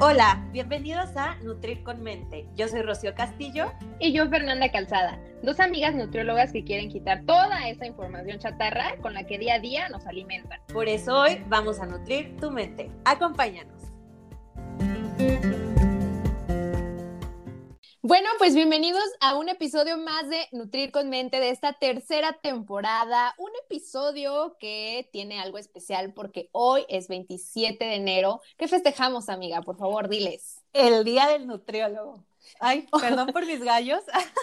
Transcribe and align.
Hola, 0.00 0.44
bienvenidos 0.50 1.16
a 1.16 1.36
Nutrir 1.36 1.84
con 1.84 2.02
Mente. 2.02 2.48
Yo 2.56 2.66
soy 2.66 2.82
Rocío 2.82 3.14
Castillo. 3.14 3.72
Y 4.00 4.12
yo 4.12 4.28
Fernanda 4.28 4.68
Calzada, 4.72 5.20
dos 5.44 5.60
amigas 5.60 5.94
nutriólogas 5.94 6.52
que 6.52 6.64
quieren 6.64 6.90
quitar 6.90 7.24
toda 7.24 7.68
esa 7.68 7.86
información 7.86 8.40
chatarra 8.40 8.96
con 9.00 9.14
la 9.14 9.24
que 9.24 9.38
día 9.38 9.54
a 9.54 9.58
día 9.60 9.88
nos 9.90 10.04
alimentan. 10.08 10.58
Por 10.72 10.88
eso 10.88 11.20
hoy 11.20 11.44
vamos 11.48 11.78
a 11.78 11.86
nutrir 11.86 12.36
tu 12.38 12.50
mente. 12.50 12.90
Acompáñanos. 13.04 13.93
Bueno, 18.06 18.28
pues 18.36 18.54
bienvenidos 18.54 19.02
a 19.20 19.34
un 19.34 19.48
episodio 19.48 19.96
más 19.96 20.28
de 20.28 20.46
Nutrir 20.52 20.92
con 20.92 21.08
Mente 21.08 21.40
de 21.40 21.48
esta 21.48 21.72
tercera 21.72 22.34
temporada. 22.34 23.34
Un 23.38 23.48
episodio 23.64 24.58
que 24.60 25.08
tiene 25.10 25.40
algo 25.40 25.56
especial 25.56 26.12
porque 26.12 26.50
hoy 26.52 26.84
es 26.90 27.08
27 27.08 27.82
de 27.82 27.94
enero. 27.94 28.42
¿Qué 28.58 28.68
festejamos, 28.68 29.30
amiga? 29.30 29.62
Por 29.62 29.78
favor, 29.78 30.10
diles. 30.10 30.60
El 30.74 31.02
día 31.04 31.28
del 31.28 31.46
nutriólogo. 31.46 32.22
Ay, 32.60 32.86
perdón 33.00 33.28
por 33.28 33.46
mis 33.46 33.64
gallos. 33.64 34.02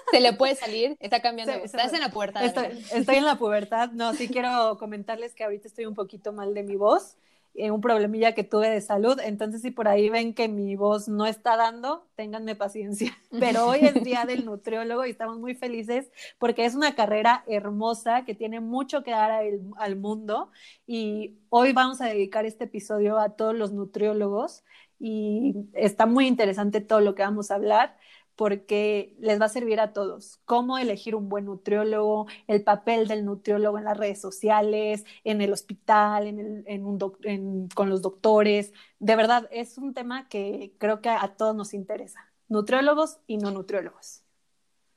Se 0.10 0.22
le 0.22 0.34
puede 0.34 0.56
salir, 0.56 0.98
está 1.00 1.22
cambiando. 1.22 1.54
Estás 1.54 1.94
en 1.94 2.00
la 2.00 2.10
puerta. 2.10 2.44
Estoy, 2.44 2.84
estoy 2.92 3.18
en 3.18 3.26
la 3.26 3.36
pubertad. 3.38 3.92
No, 3.92 4.16
sí 4.16 4.28
quiero 4.28 4.80
comentarles 4.80 5.36
que 5.36 5.44
ahorita 5.44 5.68
estoy 5.68 5.86
un 5.86 5.94
poquito 5.94 6.34
mal 6.34 6.56
de 6.56 6.64
mi 6.64 6.78
voz. 6.78 7.16
Eh, 7.54 7.70
un 7.70 7.82
problemilla 7.82 8.34
que 8.34 8.44
tuve 8.46 8.70
de 8.70 8.80
salud. 8.82 9.20
Entonces, 9.24 9.62
si 9.62 9.72
por 9.72 9.88
ahí 9.88 10.10
ven 10.10 10.34
que 10.34 10.48
mi 10.48 10.76
voz 10.76 11.10
no 11.10 11.26
está 11.26 11.58
dando, 11.58 12.08
ténganme 12.16 12.56
paciencia. 12.56 13.18
Pero 13.40 13.68
hoy 13.68 13.80
es 13.82 14.04
día 14.04 14.26
del 14.26 14.46
nutriólogo 14.46 15.06
y 15.06 15.10
estamos 15.12 15.38
muy 15.40 15.56
felices 15.56 16.10
porque 16.40 16.66
es 16.66 16.76
una 16.76 16.96
carrera 16.96 17.44
hermosa 17.48 18.24
que 18.26 18.36
tiene 18.36 18.62
mucho 18.62 19.04
que 19.04 19.12
dar 19.12 19.32
al, 19.32 19.60
al 19.78 19.96
mundo. 19.98 20.52
Y 20.88 21.40
hoy 21.50 21.74
vamos 21.74 22.00
a 22.02 22.06
dedicar 22.08 22.46
este 22.46 22.66
episodio 22.66 23.20
a 23.20 23.36
todos 23.36 23.56
los 23.56 23.74
nutriólogos 23.74 24.64
y 25.00 25.56
está 25.74 26.06
muy 26.06 26.28
interesante 26.28 26.80
todo 26.80 27.02
lo 27.02 27.16
que 27.16 27.24
vamos 27.24 27.52
a 27.52 27.56
hablar 27.56 27.98
porque 28.42 29.16
les 29.20 29.40
va 29.40 29.46
a 29.46 29.50
servir 29.50 29.80
a 29.80 29.94
todos. 29.94 30.40
Cómo 30.46 30.80
elegir 30.80 31.14
un 31.14 31.30
buen 31.30 31.46
nutriólogo, 31.46 32.26
el 32.48 32.64
papel 32.64 33.08
del 33.08 33.24
nutriólogo 33.24 33.78
en 33.78 33.84
las 33.84 33.96
redes 33.96 34.20
sociales, 34.20 35.06
en 35.24 35.42
el 35.42 35.54
hospital, 35.54 36.26
en 36.26 36.86
un 36.88 37.70
con 37.76 37.92
los 37.92 38.02
doctores. 38.02 38.74
De 38.98 39.16
verdad, 39.16 39.48
es 39.52 39.78
un 39.78 39.94
tema 39.94 40.28
que 40.28 40.74
creo 40.80 41.02
que 41.02 41.10
a 41.10 41.36
todos 41.38 41.56
nos 41.56 41.76
interesa. 41.76 42.20
Nutriólogos 42.48 43.20
y 43.28 43.38
no 43.38 43.52
nutriólogos. 43.52 44.24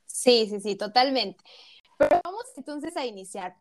Sí, 0.06 0.46
sí, 0.48 0.60
sí, 0.60 0.74
totalmente. 0.74 1.44
Pero 1.98 2.22
vamos 2.24 2.44
entonces 2.56 2.96
a 2.96 3.04
iniciar 3.04 3.58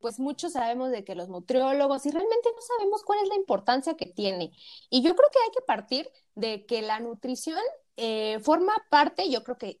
pues 0.00 0.18
muchos 0.18 0.52
sabemos 0.52 0.90
de 0.90 1.04
que 1.04 1.14
los 1.14 1.28
nutriólogos 1.28 2.06
y 2.06 2.10
realmente 2.10 2.48
no 2.54 2.62
sabemos 2.62 3.02
cuál 3.04 3.20
es 3.22 3.28
la 3.28 3.36
importancia 3.36 3.94
que 3.96 4.06
tiene. 4.06 4.52
Y 4.90 5.02
yo 5.02 5.14
creo 5.14 5.28
que 5.30 5.38
hay 5.44 5.50
que 5.50 5.62
partir 5.62 6.10
de 6.34 6.66
que 6.66 6.82
la 6.82 7.00
nutrición 7.00 7.60
eh, 7.96 8.38
forma 8.40 8.72
parte, 8.90 9.30
yo 9.30 9.44
creo 9.44 9.58
que 9.58 9.80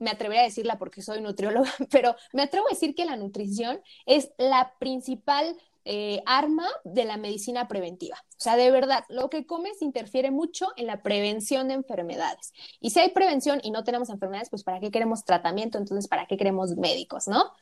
me 0.00 0.10
atrevería 0.10 0.42
a 0.42 0.46
decirla 0.46 0.78
porque 0.78 1.02
soy 1.02 1.20
nutrióloga, 1.20 1.70
pero 1.90 2.16
me 2.32 2.42
atrevo 2.42 2.66
a 2.66 2.70
decir 2.70 2.94
que 2.94 3.04
la 3.04 3.16
nutrición 3.16 3.80
es 4.06 4.30
la 4.38 4.74
principal 4.78 5.56
eh, 5.84 6.22
arma 6.26 6.66
de 6.84 7.04
la 7.04 7.16
medicina 7.16 7.66
preventiva. 7.66 8.16
O 8.30 8.40
sea, 8.40 8.56
de 8.56 8.70
verdad, 8.70 9.04
lo 9.08 9.28
que 9.28 9.46
comes 9.46 9.82
interfiere 9.82 10.30
mucho 10.30 10.68
en 10.76 10.86
la 10.86 11.02
prevención 11.02 11.68
de 11.68 11.74
enfermedades. 11.74 12.52
Y 12.80 12.90
si 12.90 13.00
hay 13.00 13.10
prevención 13.10 13.60
y 13.64 13.72
no 13.72 13.82
tenemos 13.82 14.08
enfermedades, 14.08 14.48
pues 14.48 14.62
¿para 14.62 14.78
qué 14.78 14.90
queremos 14.90 15.24
tratamiento? 15.24 15.78
Entonces, 15.78 16.08
¿para 16.08 16.26
qué 16.26 16.36
queremos 16.36 16.76
médicos, 16.76 17.26
no? 17.26 17.52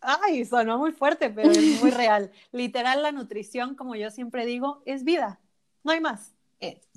Ay, 0.00 0.44
sonó 0.44 0.78
muy 0.78 0.92
fuerte, 0.92 1.30
pero 1.30 1.50
es 1.50 1.82
muy 1.82 1.90
real. 1.90 2.30
Literal, 2.52 3.02
la 3.02 3.10
nutrición, 3.10 3.74
como 3.74 3.96
yo 3.96 4.10
siempre 4.10 4.46
digo, 4.46 4.82
es 4.86 5.02
vida. 5.02 5.40
No 5.82 5.92
hay 5.92 6.00
más. 6.00 6.33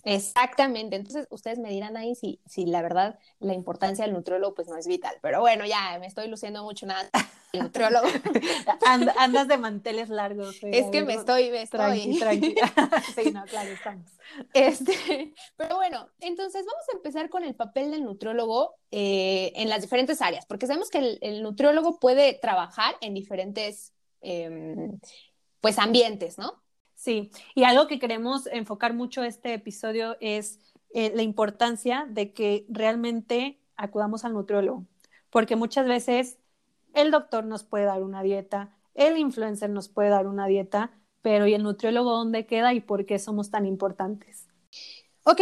Exactamente. 0.07 0.95
Entonces, 0.95 1.27
ustedes 1.29 1.59
me 1.59 1.69
dirán 1.69 1.97
ahí 1.97 2.15
si, 2.15 2.39
si 2.45 2.65
la 2.65 2.81
verdad 2.81 3.19
la 3.39 3.53
importancia 3.53 4.05
del 4.05 4.13
nutriólogo 4.13 4.55
pues 4.55 4.69
no 4.69 4.77
es 4.77 4.87
vital. 4.87 5.13
Pero 5.21 5.41
bueno, 5.41 5.65
ya 5.65 5.97
me 5.99 6.07
estoy 6.07 6.29
luciendo 6.29 6.63
mucho 6.63 6.85
nada. 6.85 7.09
El 7.53 7.63
nutriólogo. 7.63 8.07
andas 9.17 9.47
de 9.47 9.57
manteles 9.57 10.09
largos. 10.09 10.57
Es 10.63 10.87
que 10.91 11.03
me 11.03 11.13
estoy, 11.13 11.49
me 11.49 11.61
estoy. 11.61 12.17
Tranqui, 12.19 12.55
sí, 13.15 13.31
no, 13.31 13.45
claro, 13.45 13.69
estamos. 13.69 14.11
Este, 14.53 15.33
pero 15.55 15.77
bueno, 15.77 16.09
entonces 16.19 16.65
vamos 16.65 16.83
a 16.91 16.97
empezar 16.97 17.29
con 17.29 17.45
el 17.45 17.55
papel 17.55 17.91
del 17.91 18.03
nutriólogo 18.03 18.75
eh, 18.91 19.53
en 19.55 19.69
las 19.69 19.81
diferentes 19.81 20.21
áreas, 20.21 20.45
porque 20.45 20.67
sabemos 20.67 20.89
que 20.89 20.97
el, 20.97 21.19
el 21.21 21.41
nutriólogo 21.41 21.99
puede 21.99 22.33
trabajar 22.33 22.95
en 22.99 23.13
diferentes 23.13 23.93
em, 24.19 24.99
pues 25.61 25.79
ambientes, 25.79 26.37
¿no? 26.37 26.61
Sí, 26.97 27.29
y 27.53 27.63
algo 27.63 27.85
que 27.87 27.99
queremos 27.99 28.47
enfocar 28.47 28.93
mucho 28.95 29.23
este 29.23 29.53
episodio 29.53 30.17
es 30.19 30.59
eh, 30.95 31.11
la 31.15 31.21
importancia 31.21 32.07
de 32.09 32.33
que 32.33 32.65
realmente 32.69 33.59
acudamos 33.75 34.25
al 34.25 34.33
nutriólogo, 34.33 34.83
porque 35.29 35.55
muchas 35.55 35.87
veces 35.87 36.39
el 36.95 37.11
doctor 37.11 37.45
nos 37.45 37.63
puede 37.63 37.85
dar 37.85 38.01
una 38.01 38.23
dieta, 38.23 38.75
el 38.95 39.17
influencer 39.19 39.69
nos 39.69 39.89
puede 39.89 40.09
dar 40.09 40.25
una 40.25 40.47
dieta, 40.47 40.91
pero 41.21 41.45
¿y 41.45 41.53
el 41.53 41.61
nutriólogo 41.61 42.11
dónde 42.13 42.47
queda 42.47 42.73
y 42.73 42.79
por 42.81 43.05
qué 43.05 43.19
somos 43.19 43.51
tan 43.51 43.67
importantes? 43.67 44.47
Ok, 45.23 45.41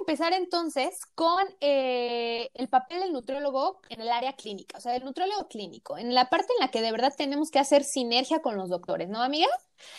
empezar 0.00 0.32
entonces 0.32 1.00
con 1.14 1.44
eh, 1.60 2.50
el 2.54 2.68
papel 2.68 3.00
del 3.00 3.12
nutriólogo 3.12 3.80
en 3.88 4.00
el 4.00 4.10
área 4.10 4.34
clínica, 4.34 4.78
o 4.78 4.80
sea, 4.80 4.96
el 4.96 5.04
nutriólogo 5.04 5.48
clínico, 5.48 5.96
en 5.96 6.14
la 6.14 6.28
parte 6.28 6.52
en 6.58 6.64
la 6.64 6.70
que 6.70 6.82
de 6.82 6.92
verdad 6.92 7.14
tenemos 7.16 7.50
que 7.50 7.58
hacer 7.58 7.84
sinergia 7.84 8.42
con 8.42 8.56
los 8.56 8.68
doctores, 8.68 9.08
¿no, 9.08 9.22
amiga? 9.22 9.48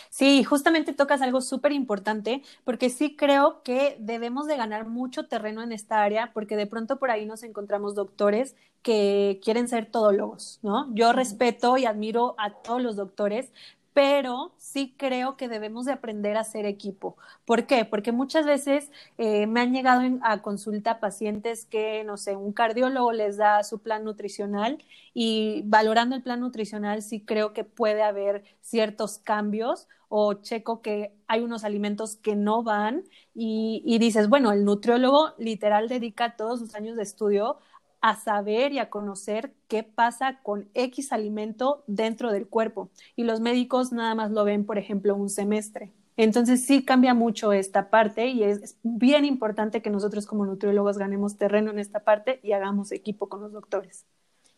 Sí, 0.09 0.43
justamente 0.43 0.93
tocas 0.93 1.21
algo 1.21 1.41
súper 1.41 1.71
importante 1.71 2.43
porque 2.63 2.89
sí 2.89 3.15
creo 3.15 3.63
que 3.63 3.97
debemos 3.99 4.47
de 4.47 4.57
ganar 4.57 4.87
mucho 4.87 5.27
terreno 5.27 5.63
en 5.63 5.71
esta 5.71 6.03
área 6.03 6.31
porque 6.33 6.55
de 6.55 6.67
pronto 6.67 6.99
por 6.99 7.11
ahí 7.11 7.25
nos 7.25 7.43
encontramos 7.43 7.95
doctores 7.95 8.55
que 8.81 9.39
quieren 9.43 9.67
ser 9.67 9.89
todólogos, 9.91 10.59
¿no? 10.63 10.93
Yo 10.93 11.13
respeto 11.13 11.77
y 11.77 11.85
admiro 11.85 12.35
a 12.37 12.51
todos 12.61 12.81
los 12.81 12.95
doctores, 12.95 13.51
pero 13.93 14.53
sí 14.57 14.95
creo 14.97 15.35
que 15.37 15.49
debemos 15.49 15.85
de 15.85 15.91
aprender 15.93 16.37
a 16.37 16.43
ser 16.43 16.65
equipo. 16.65 17.17
¿Por 17.45 17.67
qué? 17.67 17.83
Porque 17.85 18.11
muchas 18.11 18.45
veces 18.45 18.91
eh, 19.17 19.47
me 19.47 19.61
han 19.61 19.73
llegado 19.73 20.01
a 20.23 20.41
consulta 20.41 20.99
pacientes 20.99 21.65
que, 21.65 22.03
no 22.05 22.17
sé, 22.17 22.35
un 22.35 22.53
cardiólogo 22.53 23.11
les 23.11 23.37
da 23.37 23.63
su 23.63 23.79
plan 23.79 24.03
nutricional 24.05 24.83
y 25.13 25.63
valorando 25.65 26.15
el 26.15 26.23
plan 26.23 26.39
nutricional 26.39 27.01
sí 27.01 27.21
creo 27.25 27.53
que 27.53 27.63
puede 27.63 28.03
haber 28.03 28.43
ciertos 28.61 29.17
cambios 29.17 29.87
o 30.07 30.33
checo 30.35 30.81
que 30.81 31.13
hay 31.27 31.41
unos 31.41 31.63
alimentos 31.63 32.15
que 32.17 32.35
no 32.35 32.63
van 32.63 33.03
y, 33.33 33.81
y 33.85 33.97
dices, 33.99 34.27
bueno, 34.29 34.51
el 34.51 34.65
nutriólogo 34.65 35.33
literal 35.37 35.87
dedica 35.87 36.35
todos 36.35 36.59
sus 36.59 36.75
años 36.75 36.97
de 36.97 37.03
estudio 37.03 37.57
a 38.01 38.15
saber 38.15 38.73
y 38.73 38.79
a 38.79 38.89
conocer 38.89 39.53
qué 39.67 39.83
pasa 39.83 40.39
con 40.43 40.69
X 40.73 41.11
alimento 41.13 41.83
dentro 41.87 42.31
del 42.31 42.47
cuerpo. 42.47 42.89
Y 43.15 43.23
los 43.23 43.39
médicos 43.39 43.91
nada 43.91 44.15
más 44.15 44.31
lo 44.31 44.43
ven, 44.43 44.65
por 44.65 44.77
ejemplo, 44.77 45.15
un 45.15 45.29
semestre. 45.29 45.91
Entonces 46.17 46.65
sí 46.65 46.83
cambia 46.83 47.13
mucho 47.13 47.53
esta 47.53 47.89
parte 47.89 48.27
y 48.27 48.43
es 48.43 48.77
bien 48.83 49.25
importante 49.25 49.81
que 49.81 49.89
nosotros 49.89 50.25
como 50.25 50.45
nutriólogos 50.45 50.97
ganemos 50.97 51.37
terreno 51.37 51.71
en 51.71 51.79
esta 51.79 52.01
parte 52.01 52.39
y 52.43 52.51
hagamos 52.51 52.91
equipo 52.91 53.29
con 53.29 53.41
los 53.41 53.53
doctores. 53.53 54.05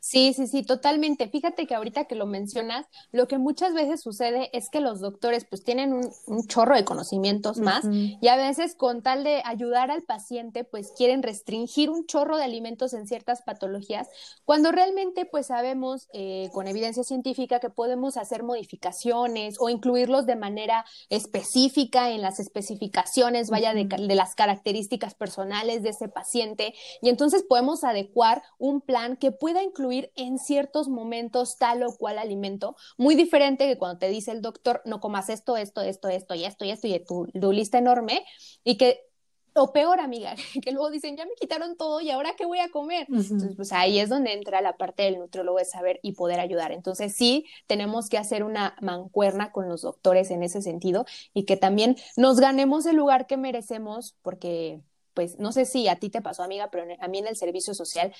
Sí, 0.06 0.34
sí, 0.34 0.47
sí, 0.47 0.64
totalmente. 0.64 1.30
Fíjate 1.30 1.66
que 1.66 1.75
ahorita 1.75 2.03
que 2.03 2.16
lo 2.16 2.25
mencionas, 2.25 2.86
lo 3.14 3.30
que 3.30 3.38
muchas 3.38 3.74
veces 3.74 4.02
sucede 4.02 4.50
es 4.52 4.69
que 4.69 4.81
los 4.81 5.00
doctores 5.00 5.46
pues 5.46 5.64
tienen 5.64 5.94
un, 5.94 6.46
chorro 6.46 6.75
de 6.75 6.84
conocimientos 6.84 7.59
más 7.59 7.86
y 7.90 8.28
a 8.28 8.36
veces 8.36 8.75
con 8.75 9.02
tal 9.02 9.24
de 9.24 9.42
ayudar 9.46 9.92
al 9.92 10.03
paciente 10.03 10.66
pues 10.66 10.92
quieren 10.97 11.24
restringir 11.24 11.90
un 11.90 12.06
chorro 12.06 12.36
de 12.36 12.44
alimentos 12.44 12.94
en 12.94 13.08
ciertas 13.08 13.44
patologías, 13.44 14.09
cuando 14.44 14.74
realmente 14.74 15.24
pues 15.25 15.47
sabemos 15.47 16.09
eh, 16.12 16.50
con 16.52 16.68
evidencia 16.68 17.06
científica 17.06 17.62
que 17.62 17.69
podemos 17.69 18.18
hacer 18.18 18.44
modificaciones 18.44 19.56
o 19.62 19.69
incluirlos 19.69 20.25
de 20.25 20.36
manera 20.36 20.84
específica 21.09 22.12
en 22.12 22.22
las 22.22 22.42
especificaciones, 22.42 23.50
vaya 23.50 23.74
de, 23.74 23.86
de 23.86 24.16
las 24.16 24.36
características 24.36 25.13
personales 25.13 25.81
de 25.81 25.92
ese 25.92 26.10
paciente 26.10 26.74
y 27.01 27.07
entonces 27.07 27.44
podemos 27.48 27.86
adecuar 27.86 28.44
un 28.57 28.81
plan 28.81 29.16
que 29.16 29.31
pueda 29.31 29.63
incluir 29.63 29.93
en 30.16 30.38
ciertos 30.38 30.88
momentos 30.88 31.57
tal 31.57 31.84
o 31.84 31.95
cual 31.95 32.18
alimento, 32.18 32.75
muy 32.98 33.16
diferente 33.16 33.68
que 33.68 33.78
cuando 33.78 34.00
te 34.00 34.10
dice 34.10 34.31
el 34.31 34.42
doctor, 34.42 34.81
no 34.86 35.00
comas 35.00 35.30
esto, 35.30 35.57
esto, 35.57 35.81
esto, 35.81 36.10
esto 36.10 36.36
y 36.36 36.45
esto 36.45 36.66
y 36.66 36.72
esto 36.72 36.88
y 36.88 37.00
tu, 37.04 37.28
tu 37.40 37.51
lista 37.51 37.78
enorme 37.78 38.25
y 38.63 38.78
que 38.78 39.00
o 39.56 39.72
peor, 39.72 40.00
amiga, 40.00 40.36
que 40.63 40.72
luego 40.72 40.90
dicen, 40.90 41.16
ya 41.16 41.25
me 41.25 41.36
quitaron 41.36 41.78
todo 41.78 42.01
y 42.01 42.10
ahora 42.10 42.36
qué 42.38 42.45
voy 42.45 42.60
a 42.60 42.69
comer. 42.69 43.07
Entonces, 43.10 43.56
pues 43.56 43.72
ahí 43.72 44.00
es 44.00 44.10
donde 44.10 44.34
entra 44.34 44.62
la 44.62 44.78
parte 44.78 45.04
del 45.04 45.19
nutriólogo 45.19 45.60
de 45.60 45.66
saber 45.66 46.00
y 46.04 46.13
poder 46.13 46.39
ayudar. 46.39 46.72
Entonces, 46.72 47.16
sí, 47.16 47.46
tenemos 47.68 48.10
que 48.10 48.18
hacer 48.18 48.44
una 48.44 48.75
mancuerna 48.81 49.51
con 49.51 49.69
los 49.69 49.81
doctores 49.81 50.31
en 50.31 50.44
ese 50.44 50.62
sentido 50.62 51.06
y 51.34 51.44
que 51.44 51.57
también 51.57 51.98
nos 52.18 52.39
ganemos 52.39 52.86
el 52.86 52.96
lugar 52.96 53.28
que 53.28 53.38
merecemos, 53.38 54.16
porque, 54.22 54.81
pues, 55.13 55.38
no 55.39 55.51
sé 55.51 55.66
si 55.66 55.88
a 55.88 55.98
ti 55.98 56.10
te 56.10 56.22
pasó, 56.22 56.44
amiga, 56.44 56.69
pero 56.72 56.86
a 57.00 57.07
mí 57.07 57.19
en 57.19 57.28
el 57.28 57.36
servicio 57.36 57.74
social, 57.74 58.13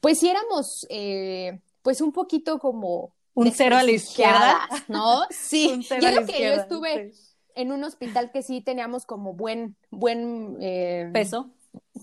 pues 0.00 0.18
si 0.18 0.28
éramos, 0.28 0.86
eh, 0.90 1.60
pues 1.82 2.00
un 2.00 2.12
poquito 2.12 2.58
como... 2.58 3.14
Un 3.34 3.52
cero 3.52 3.76
a 3.76 3.82
la 3.82 3.92
izquierda. 3.92 4.68
¿No? 4.88 5.22
Sí, 5.30 5.80
yo 6.00 6.26
que 6.26 6.42
yo 6.42 6.52
estuve 6.54 7.12
en 7.54 7.72
un 7.72 7.82
hospital 7.84 8.30
que 8.30 8.42
sí 8.42 8.60
teníamos 8.60 9.04
como 9.04 9.34
buen, 9.34 9.76
buen 9.90 10.56
eh, 10.60 11.10
peso. 11.12 11.50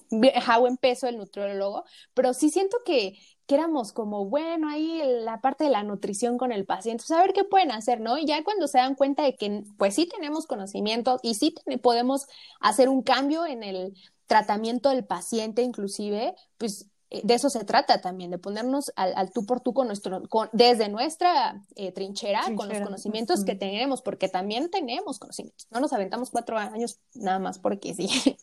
buen 0.10 0.78
peso 0.78 1.08
el 1.08 1.18
nutriólogo, 1.18 1.86
pero 2.14 2.34
sí 2.34 2.50
siento 2.50 2.78
que, 2.86 3.18
que 3.48 3.56
éramos 3.56 3.94
como, 3.94 4.26
bueno, 4.26 4.70
ahí 4.70 5.02
la 5.24 5.40
parte 5.42 5.64
de 5.64 5.70
la 5.70 5.84
nutrición 5.84 6.38
con 6.38 6.52
el 6.52 6.66
paciente, 6.66 7.04
pues 7.08 7.18
a 7.18 7.22
ver 7.22 7.34
qué 7.34 7.44
pueden 7.44 7.72
hacer, 7.72 8.02
¿no? 8.02 8.18
Y 8.18 8.26
ya 8.26 8.44
cuando 8.44 8.68
se 8.68 8.80
dan 8.80 8.96
cuenta 8.96 9.24
de 9.24 9.36
que 9.36 9.64
pues 9.78 9.96
sí 9.96 10.08
tenemos 10.08 10.46
conocimiento 10.46 11.20
y 11.24 11.36
sí 11.36 11.56
podemos 11.82 12.28
hacer 12.60 12.90
un 12.90 13.02
cambio 13.02 13.46
en 13.46 13.64
el 13.64 13.94
tratamiento 14.28 14.90
del 14.90 15.06
paciente 15.06 15.62
inclusive, 15.62 16.36
pues 16.58 16.90
de 17.10 17.34
eso 17.34 17.50
se 17.50 17.64
trata 17.64 18.02
también, 18.02 18.32
de 18.32 18.38
ponernos 18.38 18.92
al, 18.96 19.32
tú 19.32 19.46
por 19.46 19.62
tú 19.62 19.74
con 19.74 19.88
nuestro, 19.88 20.24
desde 20.52 20.90
nuestra 20.90 21.62
eh, 21.76 21.92
trinchera, 21.92 22.42
con 22.56 22.68
los 22.68 22.80
conocimientos 22.80 23.44
que 23.44 23.56
tenemos, 23.56 24.02
porque 24.02 24.28
también 24.28 24.70
tenemos 24.70 25.20
conocimientos. 25.20 25.68
No 25.72 25.80
nos 25.80 25.94
aventamos 25.94 26.32
cuatro 26.32 26.58
años 26.58 27.00
nada 27.14 27.40
más 27.40 27.60
porque 27.60 27.94
sí. 27.94 28.38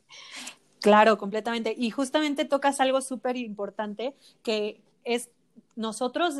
Claro, 0.80 1.16
completamente. 1.16 1.74
Y 1.78 1.90
justamente 1.90 2.44
tocas 2.44 2.80
algo 2.80 3.00
súper 3.00 3.36
importante 3.36 4.16
que 4.42 4.82
es 5.04 5.30
nosotros 5.76 6.34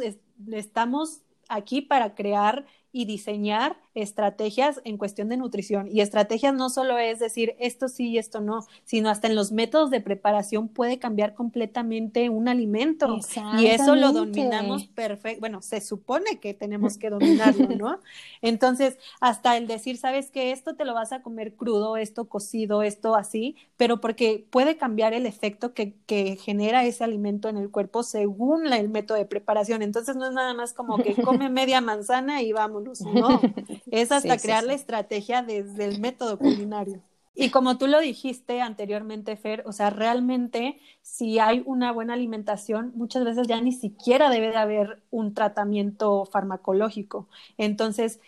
estamos 0.51 1.21
aquí 1.49 1.81
para 1.81 2.15
crear 2.15 2.67
y 2.93 3.07
diseñar 3.07 3.77
estrategias 3.95 4.81
en 4.85 4.97
cuestión 4.97 5.29
de 5.29 5.37
nutrición. 5.37 5.89
Y 5.91 6.01
estrategias 6.01 6.55
no 6.55 6.71
solo 6.71 6.99
es 6.99 7.19
decir 7.19 7.55
esto 7.59 7.89
sí 7.89 8.11
y 8.11 8.19
esto 8.19 8.41
no, 8.41 8.67
sino 8.85 9.09
hasta 9.09 9.29
en 9.29 9.35
los 9.35 9.53
métodos 9.53 9.91
de 9.91 10.01
preparación 10.01 10.69
puede 10.69 10.99
cambiar 10.99 11.35
completamente 11.35 12.29
un 12.29 12.49
alimento. 12.49 13.19
Y 13.59 13.67
eso 13.67 13.97
lo 13.97 14.13
dominamos 14.13 14.87
perfecto. 14.87 15.41
Bueno, 15.41 15.63
se 15.63 15.81
supone 15.81 16.39
que 16.39 16.55
tenemos 16.55 16.99
que 16.99 17.11
dominarlo, 17.11 17.69
¿no? 17.69 17.99
Entonces, 18.43 18.99
hasta 19.21 19.57
el 19.57 19.67
decir, 19.67 19.97
sabes 19.97 20.31
que 20.31 20.53
esto 20.53 20.75
te 20.75 20.85
lo 20.85 20.95
vas 20.95 21.13
a 21.13 21.23
comer 21.23 21.55
crudo, 21.55 21.97
esto 21.97 22.29
cocido, 22.29 22.83
esto 22.83 23.15
así, 23.15 23.57
pero 23.77 24.01
porque 24.01 24.47
puede 24.51 24.77
cambiar 24.77 25.15
el 25.15 25.27
efecto 25.27 25.75
que, 25.75 25.95
que 26.07 26.37
genera 26.37 26.85
ese 26.85 27.05
alimento 27.05 27.49
en 27.49 27.57
el 27.57 27.71
cuerpo 27.71 28.03
según 28.03 28.71
el 28.73 28.89
método 28.89 29.19
de 29.19 29.27
preparación. 29.27 29.83
Entonces, 29.83 30.17
no 30.17 30.27
es 30.27 30.33
nada 30.33 30.55
más 30.55 30.73
como 30.75 30.99
que 30.99 31.15
come 31.15 31.49
media 31.51 31.81
manzana 31.81 32.43
y 32.43 32.53
vamos 32.53 32.82
¿no? 33.01 33.41
Es 33.91 34.13
hasta 34.13 34.37
crear 34.39 34.65
la 34.65 34.75
estrategia 34.75 35.43
desde 35.43 35.85
el 35.85 36.01
método 36.01 36.39
culinario. 36.39 37.01
Y 37.35 37.51
como 37.51 37.79
tú 37.79 37.87
lo 37.87 38.01
dijiste 38.01 38.61
anteriormente, 38.61 39.37
Fer, 39.37 39.63
o 39.67 39.73
sea, 39.73 39.89
realmente 39.89 40.79
si 41.01 41.39
hay 41.39 41.63
una 41.65 41.91
buena 41.91 42.13
alimentación, 42.13 42.93
muchas 42.95 43.25
veces 43.25 43.49
ya 43.49 43.61
ni 43.61 43.73
siquiera 43.73 44.29
debe 44.29 44.49
de 44.49 44.57
haber 44.57 45.03
un 45.11 45.33
tratamiento 45.33 46.27
farmacológico. 46.27 47.29
Entonces, 47.57 48.21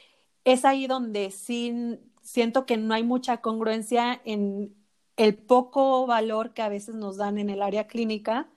es 0.44 0.64
ahí 0.64 0.86
donde 0.86 1.30
sí 1.30 1.98
siento 2.22 2.64
que 2.64 2.78
no 2.78 2.94
hay 2.94 3.02
mucha 3.02 3.38
congruencia 3.38 4.20
en 4.24 4.74
el 5.16 5.34
poco 5.36 6.06
valor 6.06 6.54
que 6.54 6.62
a 6.62 6.68
veces 6.68 6.94
nos 6.94 7.16
dan 7.18 7.38
en 7.38 7.50
el 7.50 7.62
área 7.62 7.86
clínica 7.86 8.48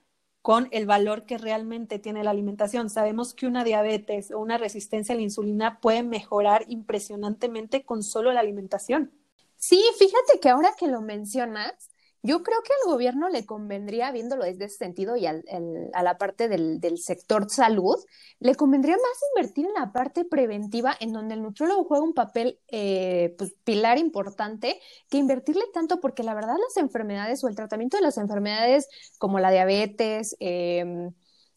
con 0.48 0.66
el 0.70 0.86
valor 0.86 1.26
que 1.26 1.36
realmente 1.36 1.98
tiene 1.98 2.24
la 2.24 2.30
alimentación. 2.30 2.88
Sabemos 2.88 3.34
que 3.34 3.46
una 3.46 3.64
diabetes 3.64 4.30
o 4.30 4.38
una 4.38 4.56
resistencia 4.56 5.12
a 5.12 5.16
la 5.16 5.20
insulina 5.20 5.78
puede 5.78 6.02
mejorar 6.02 6.64
impresionantemente 6.68 7.84
con 7.84 8.02
solo 8.02 8.32
la 8.32 8.40
alimentación. 8.40 9.12
Sí, 9.56 9.84
fíjate 9.98 10.40
que 10.40 10.48
ahora 10.48 10.70
que 10.78 10.86
lo 10.86 11.02
mencionas, 11.02 11.90
yo 12.22 12.42
creo 12.42 12.58
que 12.62 12.72
al 12.82 12.92
gobierno 12.92 13.28
le 13.28 13.46
convendría, 13.46 14.10
viéndolo 14.10 14.44
desde 14.44 14.64
ese 14.64 14.76
sentido 14.76 15.16
y 15.16 15.26
al, 15.26 15.44
a 15.92 16.02
la 16.02 16.18
parte 16.18 16.48
del, 16.48 16.80
sector 16.98 17.48
salud, 17.48 17.96
le 18.40 18.54
convendría 18.56 18.96
más 18.96 19.20
invertir 19.34 19.66
en 19.66 19.74
la 19.74 19.92
parte 19.92 20.24
preventiva, 20.24 20.96
en 20.98 21.12
donde 21.12 21.34
el 21.34 21.42
nutriólogo 21.42 21.84
juega 21.84 22.04
un 22.04 22.14
papel, 22.14 22.58
eh, 22.68 23.34
pues, 23.38 23.54
pilar 23.64 23.98
importante, 23.98 24.80
que 25.08 25.18
invertirle 25.18 25.62
tanto, 25.72 26.00
porque 26.00 26.24
la 26.24 26.34
verdad 26.34 26.56
las 26.56 26.76
enfermedades 26.76 27.44
o 27.44 27.48
el 27.48 27.54
tratamiento 27.54 27.96
de 27.96 28.02
las 28.02 28.18
enfermedades 28.18 28.88
como 29.18 29.38
la 29.38 29.50
diabetes, 29.50 30.36
em, 30.40 31.12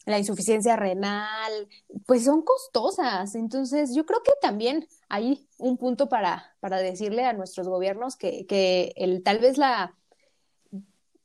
la 0.05 0.19
insuficiencia 0.19 0.75
renal, 0.75 1.67
pues 2.05 2.23
son 2.25 2.41
costosas. 2.43 3.35
Entonces, 3.35 3.93
yo 3.95 4.05
creo 4.05 4.21
que 4.23 4.31
también 4.41 4.87
hay 5.09 5.47
un 5.57 5.77
punto 5.77 6.09
para, 6.09 6.55
para 6.59 6.77
decirle 6.77 7.25
a 7.25 7.33
nuestros 7.33 7.67
gobiernos 7.67 8.15
que, 8.15 8.45
que 8.47 8.93
el, 8.95 9.23
tal 9.23 9.39
vez 9.39 9.57
la 9.57 9.95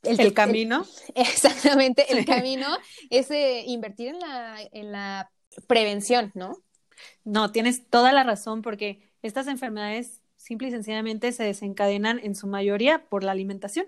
el, 0.07 0.33
camino. 0.33 0.85
exactamente, 1.15 2.11
el 2.11 2.25
camino 2.25 2.67
es 3.09 3.31
eh, 3.31 3.63
invertir 3.67 4.09
en 4.09 4.19
la, 4.19 4.57
en 4.71 4.91
la 4.91 5.31
prevención, 5.67 6.31
¿no? 6.35 6.57
No, 7.23 7.51
tienes 7.51 7.87
toda 7.89 8.11
la 8.11 8.23
razón 8.23 8.61
porque 8.61 9.01
estas 9.21 9.47
enfermedades 9.47 10.21
simple 10.35 10.69
y 10.69 10.71
sencillamente 10.71 11.31
se 11.31 11.43
desencadenan 11.43 12.19
en 12.19 12.35
su 12.35 12.47
mayoría 12.47 13.05
por 13.09 13.23
la 13.23 13.31
alimentación, 13.31 13.85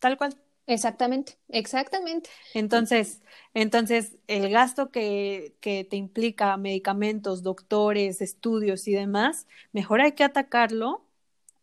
tal 0.00 0.16
cual. 0.16 0.36
Exactamente, 0.66 1.38
exactamente. 1.48 2.30
Entonces, 2.54 3.20
entonces 3.52 4.16
el 4.28 4.48
gasto 4.50 4.90
que, 4.90 5.54
que 5.60 5.84
te 5.84 5.96
implica 5.96 6.56
medicamentos, 6.56 7.42
doctores, 7.42 8.20
estudios 8.20 8.86
y 8.86 8.92
demás, 8.92 9.46
mejor 9.72 10.00
hay 10.00 10.12
que 10.12 10.24
atacarlo 10.24 11.04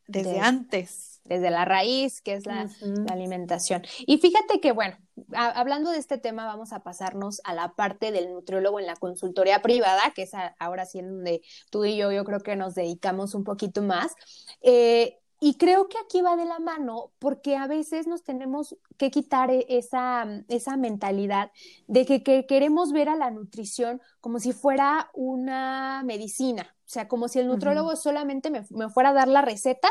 desde 0.08 0.40
antes 0.40 1.19
desde 1.30 1.52
la 1.52 1.64
raíz, 1.64 2.22
que 2.22 2.34
es 2.34 2.46
la, 2.46 2.68
alimentación. 3.10 3.84
Y 4.00 4.18
fíjate 4.18 4.60
que, 4.60 4.72
bueno, 4.72 4.98
hablando 5.34 5.92
de 5.92 6.00
este 6.00 6.18
tema, 6.18 6.46
vamos 6.46 6.74
a 6.74 6.82
pasarnos 6.82 7.40
a 7.46 7.54
la 7.54 7.76
parte 7.76 8.12
del 8.12 8.34
nutriólogo 8.34 8.80
en 8.80 8.88
la 8.88 8.96
consultoría 8.96 9.62
privada, 9.62 10.12
que 10.16 10.24
es 10.24 10.32
ahora 10.58 10.86
sí 10.86 11.00
en 11.00 11.10
donde 11.10 11.42
tú 11.70 11.86
y 11.86 11.96
yo, 11.96 12.12
yo 12.12 12.26
creo 12.26 12.40
que 12.40 12.56
nos 12.56 12.76
dedicamos 12.76 13.36
un 13.36 13.44
poquito 13.44 13.84
más. 13.84 14.14
Eh, 14.62 15.20
y 15.42 15.56
creo 15.56 15.88
que 15.88 15.98
aquí 15.98 16.22
va 16.22 16.36
de 16.36 16.44
la 16.44 16.60
mano 16.60 17.12
porque 17.18 17.56
a 17.56 17.68
veces 17.68 18.08
nos 18.08 18.24
tenemos 18.24 18.76
que 18.98 19.10
quitar 19.10 19.50
e, 19.50 19.66
esa, 19.70 20.28
esa 20.50 20.76
mentalidad 20.76 21.52
de 21.88 22.06
que, 22.06 22.46
queremos 22.46 22.92
ver 22.92 23.08
a 23.08 23.16
la 23.16 23.32
nutrición 23.32 24.02
como 24.20 24.40
si 24.40 24.52
fuera 24.52 25.10
una 25.14 26.04
medicina, 26.04 26.76
o 26.80 26.90
sea, 26.90 27.08
como 27.08 27.30
si 27.30 27.40
el 27.40 27.48
nutriólogo 27.48 27.96
solamente 27.96 28.50
me, 28.50 28.66
me, 28.72 28.90
fuera 28.90 29.10
a 29.10 29.14
dar 29.14 29.30
la 29.30 29.42
receta 29.42 29.90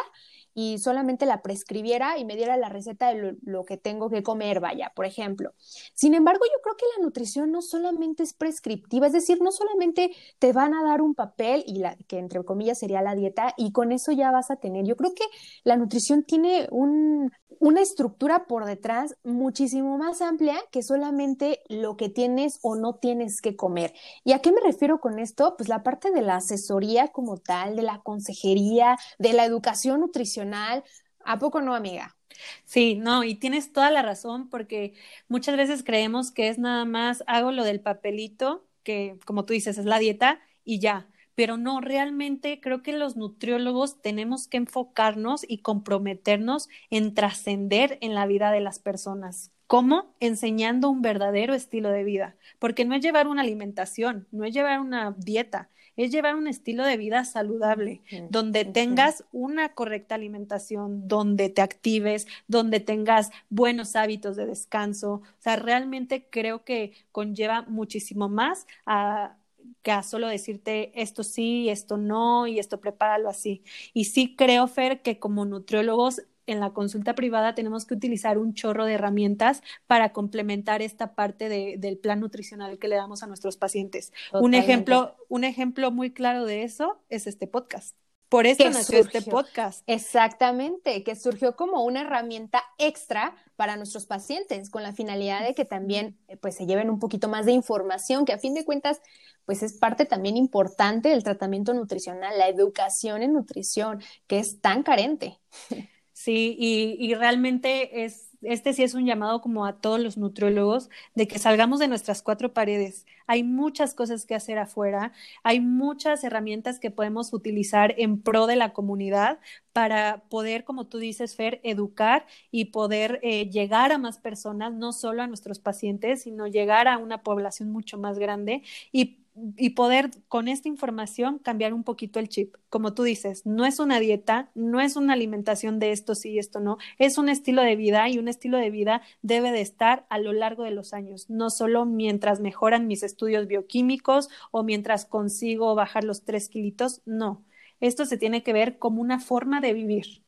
y 0.61 0.79
solamente 0.79 1.25
la 1.25 1.41
prescribiera 1.41 2.19
y 2.19 2.25
me 2.25 2.35
diera 2.35 2.57
la 2.57 2.69
receta 2.69 3.15
de 3.15 3.37
lo, 3.45 3.65
que 3.65 3.77
tengo 3.77 4.11
que 4.11 4.25
comer, 4.25 4.59
vaya, 4.59 4.91
por 4.97 5.07
ejemplo. 5.07 5.53
Sin 5.95 6.15
embargo, 6.15 6.45
yo 6.47 6.61
creo 6.65 6.75
que 6.75 6.85
la 6.97 7.05
nutrición 7.05 7.53
no 7.53 7.63
solamente 7.63 8.25
es 8.25 8.35
prescriptiva, 8.35 9.07
es 9.07 9.13
decir, 9.13 9.41
no 9.41 9.53
solamente 9.53 10.11
te 10.41 10.53
van 10.53 10.75
a 10.75 10.83
dar 10.83 11.01
un 11.01 11.15
papel 11.15 11.63
y 11.65 11.79
la 11.79 11.95
que 12.09 12.19
entre 12.19 12.43
comillas 12.43 12.81
sería 12.81 13.03
la 13.03 13.15
dieta 13.15 13.55
y 13.57 13.71
con 13.71 13.93
eso 13.93 14.11
ya 14.11 14.33
vas 14.33 14.51
a 14.51 14.57
tener. 14.57 14.85
Yo 14.85 14.97
creo 14.97 15.15
que 15.15 15.23
la 15.63 15.77
nutrición 15.77 16.25
tiene 16.25 16.67
un, 16.73 17.31
una 17.61 17.81
estructura 17.81 18.47
por 18.47 18.65
detrás 18.65 19.17
muchísimo 19.25 19.99
más 19.99 20.23
amplia 20.23 20.57
que 20.71 20.83
solamente 20.83 21.61
lo 21.69 21.97
que 21.97 22.09
tienes 22.09 22.59
o 22.63 22.77
no 22.77 22.95
tienes 22.95 23.41
que 23.41 23.57
comer. 23.57 23.95
¿Y 24.25 24.33
a 24.33 24.41
qué 24.41 24.53
me 24.53 24.61
refiero 24.61 25.01
con 25.01 25.19
esto? 25.19 25.57
Pues 25.57 25.69
la 25.69 25.83
parte 25.83 26.11
de 26.11 26.23
la 26.23 26.37
asesoría 26.37 27.09
como 27.09 27.39
tal, 27.39 27.77
de 27.77 27.83
la 27.83 28.01
consejería, 28.01 28.99
de 29.19 29.33
la 29.33 29.45
educación 29.45 30.01
nutricional. 30.01 30.85
¿A 31.25 31.39
poco 31.39 31.61
no, 31.61 31.75
amiga? 31.75 32.17
Sí, 32.65 32.95
no, 32.95 33.25
y 33.25 33.35
tienes 33.35 33.73
toda 33.73 33.91
la 33.91 34.03
razón 34.03 34.49
porque 34.49 34.95
muchas 35.29 35.57
veces 35.57 35.83
creemos 35.83 36.31
que 36.31 36.49
es 36.49 36.59
nada 36.59 36.85
más 36.85 37.25
hago 37.27 37.51
lo 37.53 37.65
del 37.65 37.81
papelito, 37.81 38.65
que 38.85 39.19
como 39.27 39.45
tú 39.45 39.53
dices 39.55 39.79
es 39.79 39.85
la 39.85 39.99
dieta 39.99 40.41
y 40.65 40.79
ya 40.79 41.09
pero 41.39 41.57
no, 41.57 41.81
realmente 41.81 42.59
creo 42.61 42.83
que 42.83 42.93
los 42.93 43.15
nutriólogos 43.15 44.03
tenemos 44.03 44.49
que 44.49 44.57
enfocarnos 44.57 45.47
y 45.47 45.59
comprometernos 45.59 46.69
en 46.91 47.15
trascender 47.15 47.97
en 48.01 48.13
la 48.13 48.27
vida 48.27 48.51
de 48.51 48.59
las 48.59 48.81
personas. 48.81 49.53
¿Cómo? 49.69 50.17
Enseñando 50.19 50.91
un 50.91 51.01
verdadero 51.01 51.55
estilo 51.55 51.91
de 51.91 52.03
vida, 52.03 52.35
porque 52.59 52.85
no 52.85 52.97
es 52.97 53.03
llevar 53.03 53.29
una 53.29 53.43
alimentación, 53.43 54.27
no 54.33 54.47
es 54.47 54.53
llevar 54.53 54.81
una 54.81 55.15
dieta, 55.17 55.71
es 55.95 56.11
llevar 56.11 56.35
un 56.35 56.49
estilo 56.49 56.85
de 56.85 56.97
vida 56.97 57.25
saludable, 57.25 58.03
donde 58.31 58.65
tengas 58.65 59.23
una 59.31 59.75
correcta 59.75 60.17
alimentación, 60.17 61.07
donde 61.07 61.51
te 61.51 61.63
actives, 61.63 62.27
donde 62.49 62.81
tengas 62.81 63.31
buenos 63.49 63.95
hábitos 63.95 64.35
de 64.35 64.47
descanso. 64.47 65.13
O 65.13 65.23
sea, 65.39 65.55
realmente 65.55 66.27
creo 66.29 66.65
que 66.65 66.95
conlleva 67.13 67.63
muchísimo 67.63 68.29
más 68.29 68.67
a, 68.87 69.37
que 69.83 69.93
a 69.93 70.03
solo 70.03 70.29
decirte 70.29 70.93
esto 71.01 71.23
sí, 71.23 71.69
esto 71.69 71.97
no, 71.97 72.47
y 72.47 72.59
esto 72.59 72.81
prepáralo 72.81 73.29
así. 73.29 73.63
Y 73.95 74.05
sí 74.05 74.35
creo, 74.37 74.67
Fer, 74.67 75.03
que 75.03 75.19
como 75.19 75.45
nutriólogos 75.45 76.23
en 76.47 76.61
la 76.61 76.71
consulta 76.71 77.15
privada 77.15 77.55
tenemos 77.55 77.85
que 77.85 77.95
utilizar 77.95 78.39
un 78.39 78.55
chorro 78.55 78.87
de 78.87 78.95
herramientas 78.95 79.63
para 79.87 80.13
complementar 80.13 80.81
esta 80.83 81.15
parte 81.15 81.49
del 81.49 81.99
plan 81.99 82.21
nutricional 82.21 82.79
que 82.79 82.89
le 82.89 82.97
damos 82.97 83.23
a 83.23 83.27
nuestros 83.27 83.57
pacientes. 83.57 84.13
Un 84.33 84.55
ejemplo, 84.55 85.15
un 85.29 85.45
ejemplo 85.45 85.91
muy 85.91 86.11
claro 86.11 86.47
de 86.47 86.63
eso 86.63 87.01
es 87.11 87.27
este 87.27 87.47
podcast. 87.47 87.95
Por 88.29 88.47
eso 88.47 88.69
nació 88.69 88.99
este 88.99 89.23
podcast. 89.23 89.83
Exactamente, 89.87 91.03
que 91.03 91.17
surgió 91.17 91.57
como 91.57 91.85
una 91.85 92.03
herramienta 92.03 92.63
extra 92.77 93.35
para 93.57 93.77
nuestros 93.77 94.07
pacientes, 94.07 94.71
con 94.71 94.83
la 94.83 94.93
finalidad 94.93 95.43
de 95.45 95.55
que 95.55 95.65
también 95.65 96.19
eh, 96.29 96.37
pues 96.37 96.57
se 96.57 96.67
lleven 96.67 96.91
un 96.91 96.99
poquito 96.99 97.29
más 97.29 97.47
de 97.47 97.53
información, 97.53 98.25
que 98.25 98.33
a 98.33 98.39
fin 98.39 98.55
de 98.55 98.65
cuentas 98.65 99.01
pues 99.45 99.63
es 99.63 99.73
parte 99.73 100.05
también 100.05 100.37
importante 100.37 101.09
del 101.09 101.25
tratamiento 101.25 101.73
nutricional, 101.73 102.37
la 102.37 102.49
educación 102.49 103.23
en 103.23 103.33
nutrición, 103.33 104.03
que 104.27 104.39
es 104.39 104.61
tan 104.61 104.83
carente. 104.83 105.39
Sí, 106.19 106.57
y, 106.59 106.97
y 106.99 107.15
realmente 107.15 108.05
es 108.05 108.28
este 108.43 108.73
sí 108.73 108.83
es 108.83 108.95
un 108.95 109.07
llamado 109.07 109.41
como 109.41 109.67
a 109.67 109.81
todos 109.81 110.01
los 110.01 110.17
nutriólogos 110.17 110.91
de 111.15 111.27
que 111.29 111.39
salgamos 111.39 111.81
de 111.81 111.89
nuestras 111.89 112.23
cuatro 112.23 112.53
paredes. 112.53 113.07
Hay 113.27 113.43
muchas 113.43 113.95
cosas 113.95 114.25
que 114.27 114.35
hacer 114.35 114.59
afuera, 114.59 115.13
hay 115.43 115.61
muchas 115.61 116.25
herramientas 116.25 116.79
que 116.79 116.91
podemos 116.91 117.33
utilizar 117.33 117.95
en 117.99 118.21
pro 118.23 118.47
de 118.47 118.57
la 118.57 118.73
comunidad 118.73 119.39
para 119.73 120.23
poder, 120.29 120.65
como 120.65 120.87
tú 120.87 120.99
dices, 120.99 121.37
Fer, 121.37 121.61
educar 121.63 122.27
y 122.51 122.67
poder 122.67 123.21
eh, 123.23 123.49
llegar 123.51 123.93
a 123.93 123.99
más 123.99 124.19
personas, 124.19 124.73
no 124.75 124.93
solo 124.93 125.23
a 125.23 125.27
nuestros 125.27 125.59
pacientes, 125.59 126.23
sino 126.23 126.47
llegar 126.47 126.89
a 126.89 126.99
una 126.99 127.23
población 127.23 127.71
mucho 127.71 127.99
más 127.99 128.19
grande 128.19 128.63
y 128.93 129.19
y 129.57 129.71
poder 129.71 130.11
con 130.29 130.49
esta 130.49 130.69
información 130.69 131.39
cambiar 131.39 131.75
un 131.75 131.85
poquito 131.85 132.19
el 132.19 132.29
chip. 132.29 132.57
Como 132.71 132.95
tú 132.95 133.03
dices, 133.03 133.45
no 133.47 133.65
es 133.67 133.79
una 133.79 134.01
dieta, 134.01 134.51
no 134.55 134.81
es 134.81 134.97
una 134.97 135.13
alimentación 135.15 135.79
de 135.79 135.93
esto 135.93 136.15
sí 136.15 136.31
y 136.33 136.39
esto 136.39 136.61
no, 136.61 136.79
es 136.99 137.19
un 137.19 137.29
estilo 137.29 137.63
de 137.63 137.77
vida 137.77 138.09
y 138.09 138.19
un 138.19 138.29
estilo 138.29 138.59
de 138.59 138.71
vida 138.71 139.03
debe 139.23 139.53
de 139.53 139.61
estar 139.61 140.07
a 140.11 140.19
lo 140.19 140.33
largo 140.33 140.65
de 140.65 140.71
los 140.71 140.93
años, 140.93 141.29
no 141.31 141.51
solo 141.51 141.85
mientras 141.87 142.41
mejoran 142.41 142.87
mis 142.87 143.03
estudios 143.03 143.47
bioquímicos 143.47 144.29
o 144.51 144.63
mientras 144.65 145.05
consigo 145.07 145.75
bajar 145.75 146.05
los 146.05 146.25
tres 146.25 146.49
kilitos, 146.49 147.03
no. 147.07 147.45
Esto 147.81 148.05
se 148.07 148.17
tiene 148.19 148.43
que 148.43 148.53
ver 148.53 148.79
como 148.79 149.01
una 149.03 149.21
forma 149.21 149.61
de 149.61 149.73
vivir. 149.73 150.23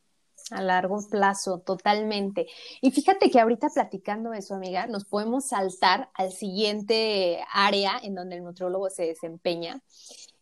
A 0.51 0.61
largo 0.61 0.99
plazo, 1.09 1.59
totalmente. 1.59 2.47
Y 2.81 2.91
fíjate 2.91 3.31
que 3.31 3.39
ahorita 3.39 3.69
platicando 3.73 4.33
eso, 4.33 4.55
amiga, 4.55 4.87
nos 4.87 5.05
podemos 5.05 5.47
saltar 5.47 6.09
al 6.13 6.31
siguiente 6.31 7.39
área 7.53 7.99
en 8.03 8.15
donde 8.15 8.37
el 8.37 8.43
nutriólogo 8.43 8.89
se 8.89 9.03
desempeña 9.03 9.81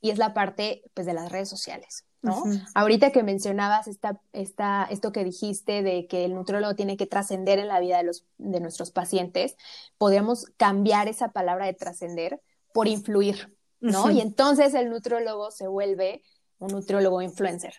y 0.02 0.10
es 0.10 0.18
la 0.18 0.34
parte 0.34 0.84
pues 0.94 1.06
de 1.06 1.14
las 1.14 1.32
redes 1.32 1.50
sociales. 1.50 2.06
¿no? 2.22 2.44
Ahorita 2.76 3.12
que 3.12 3.24
mencionabas 3.24 3.88
esta, 3.88 4.20
esta, 4.34 4.88
esto 4.90 5.12
que 5.12 5.24
dijiste 5.24 5.84
de 5.84 6.08
que 6.08 6.26
el 6.26 6.36
nutriólogo 6.36 6.76
tiene 6.76 6.98
que 6.98 7.06
trascender 7.06 7.60
en 7.60 7.68
la 7.68 7.80
vida 7.80 7.98
de, 7.98 8.04
los, 8.04 8.26
de 8.38 8.60
nuestros 8.60 8.92
pacientes, 8.92 9.56
podríamos 9.98 10.46
cambiar 10.58 11.08
esa 11.08 11.30
palabra 11.32 11.66
de 11.66 11.74
trascender 11.74 12.42
por 12.74 12.88
influir, 12.88 13.56
¿no? 13.80 14.12
Y 14.12 14.20
entonces 14.20 14.74
el 14.74 14.90
nutriólogo 14.90 15.52
se 15.52 15.68
vuelve 15.68 16.24
un 16.60 16.72
nutriólogo 16.72 17.22
influencer, 17.22 17.74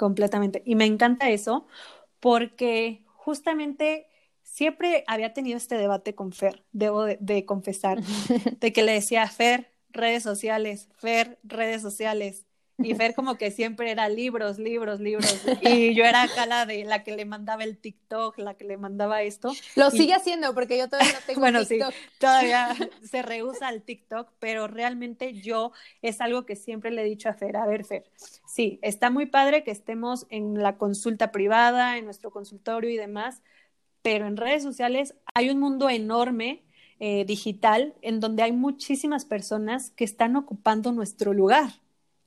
completamente. 0.00 0.62
Y 0.64 0.76
me 0.76 0.86
encanta 0.86 1.28
eso 1.28 1.66
porque 2.20 3.04
justamente 3.04 4.06
siempre 4.42 5.04
había 5.06 5.34
tenido 5.34 5.58
este 5.58 5.76
debate 5.76 6.14
con 6.14 6.32
Fer, 6.32 6.64
debo 6.72 7.04
de, 7.04 7.44
confesar, 7.44 8.00
de 8.60 8.72
que 8.72 8.82
le 8.82 8.92
decía, 8.92 9.28
Fer, 9.28 9.70
redes 9.90 10.22
sociales, 10.22 10.88
Fer, 10.96 11.38
redes 11.42 11.82
sociales. 11.82 12.46
Y 12.82 12.94
Fer 12.94 13.14
como 13.14 13.36
que 13.36 13.50
siempre 13.50 13.90
era 13.90 14.08
libros, 14.08 14.58
libros, 14.58 15.00
libros. 15.00 15.42
Y 15.62 15.94
yo 15.94 16.04
era 16.04 16.22
acá 16.22 16.46
la 16.46 16.66
de 16.66 16.84
la 16.84 17.02
que 17.02 17.16
le 17.16 17.24
mandaba 17.24 17.64
el 17.64 17.78
TikTok, 17.78 18.38
la 18.38 18.54
que 18.54 18.64
le 18.64 18.76
mandaba 18.76 19.22
esto. 19.22 19.52
Lo 19.76 19.90
sigue 19.90 20.14
haciendo 20.14 20.54
porque 20.54 20.78
yo 20.78 20.88
todavía 20.88 21.12
no 21.12 21.18
tengo 21.26 21.40
bueno, 21.40 21.64
sí, 21.64 21.78
todavía 22.18 22.74
se 23.02 23.22
rehúsa 23.22 23.68
al 23.68 23.82
TikTok, 23.82 24.30
pero 24.38 24.66
realmente 24.66 25.34
yo 25.34 25.72
es 26.02 26.20
algo 26.20 26.46
que 26.46 26.56
siempre 26.56 26.90
le 26.90 27.02
he 27.02 27.04
dicho 27.04 27.28
a 27.28 27.34
Fer, 27.34 27.56
a 27.56 27.66
ver 27.66 27.84
Fer, 27.84 28.04
sí, 28.46 28.78
está 28.82 29.10
muy 29.10 29.26
padre 29.26 29.64
que 29.64 29.70
estemos 29.70 30.26
en 30.30 30.62
la 30.62 30.76
consulta 30.76 31.32
privada, 31.32 31.98
en 31.98 32.04
nuestro 32.04 32.30
consultorio 32.30 32.90
y 32.90 32.96
demás, 32.96 33.42
pero 34.02 34.26
en 34.26 34.36
redes 34.36 34.62
sociales 34.62 35.14
hay 35.34 35.50
un 35.50 35.60
mundo 35.60 35.90
enorme 35.90 36.62
eh, 36.98 37.24
digital 37.24 37.94
en 38.02 38.20
donde 38.20 38.42
hay 38.42 38.52
muchísimas 38.52 39.24
personas 39.24 39.90
que 39.90 40.04
están 40.04 40.36
ocupando 40.36 40.92
nuestro 40.92 41.32
lugar 41.32 41.70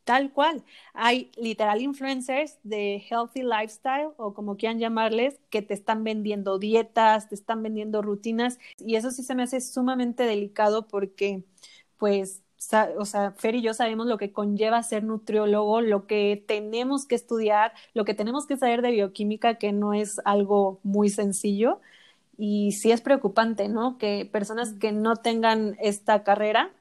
tal 0.04 0.32
cual. 0.32 0.64
Hay 0.94 1.32
literal 1.38 1.82
influencers 1.82 2.58
de 2.64 3.04
healthy 3.10 3.44
lifestyle 3.44 4.10
o 4.18 4.34
como 4.34 4.58
quieran 4.58 4.80
llamarles, 4.80 5.40
que 5.50 5.62
te 5.62 5.74
están 5.74 6.04
vendiendo 6.04 6.60
dietas, 6.60 7.30
te 7.30 7.36
están 7.36 7.64
vendiendo 7.64 8.02
rutinas 8.02 8.60
y 8.80 8.96
eso 8.96 9.12
sí 9.12 9.24
se 9.24 9.36
me 9.36 9.44
hace 9.44 9.62
sumamente 9.62 10.24
delicado 10.24 10.88
porque 10.88 11.44
pues 11.98 12.44
o 12.98 13.06
sea, 13.06 13.32
Fer 13.34 13.56
y 13.56 13.62
yo 13.62 13.74
sabemos 13.74 14.08
lo 14.08 14.18
que 14.18 14.32
conlleva 14.32 14.84
ser 14.84 15.04
nutriólogo, 15.04 15.82
lo 15.82 16.08
que 16.08 16.44
tenemos 16.48 17.06
que 17.06 17.16
estudiar, 17.16 17.74
lo 17.94 18.06
que 18.06 18.14
tenemos 18.14 18.46
que 18.48 18.58
saber 18.58 18.82
de 18.82 18.92
bioquímica, 18.92 19.56
que 19.56 19.72
no 19.74 19.94
es 19.94 20.22
algo 20.26 20.80
muy 20.84 21.10
sencillo. 21.10 21.82
Y 22.38 22.72
sí 22.74 22.92
es 22.92 23.02
preocupante, 23.02 23.70
¿no? 23.70 23.98
Que 23.98 24.28
personas 24.32 24.74
que 24.74 24.92
no 24.92 25.16
tengan 25.18 25.78
esta 25.80 26.24
carrera 26.24 26.72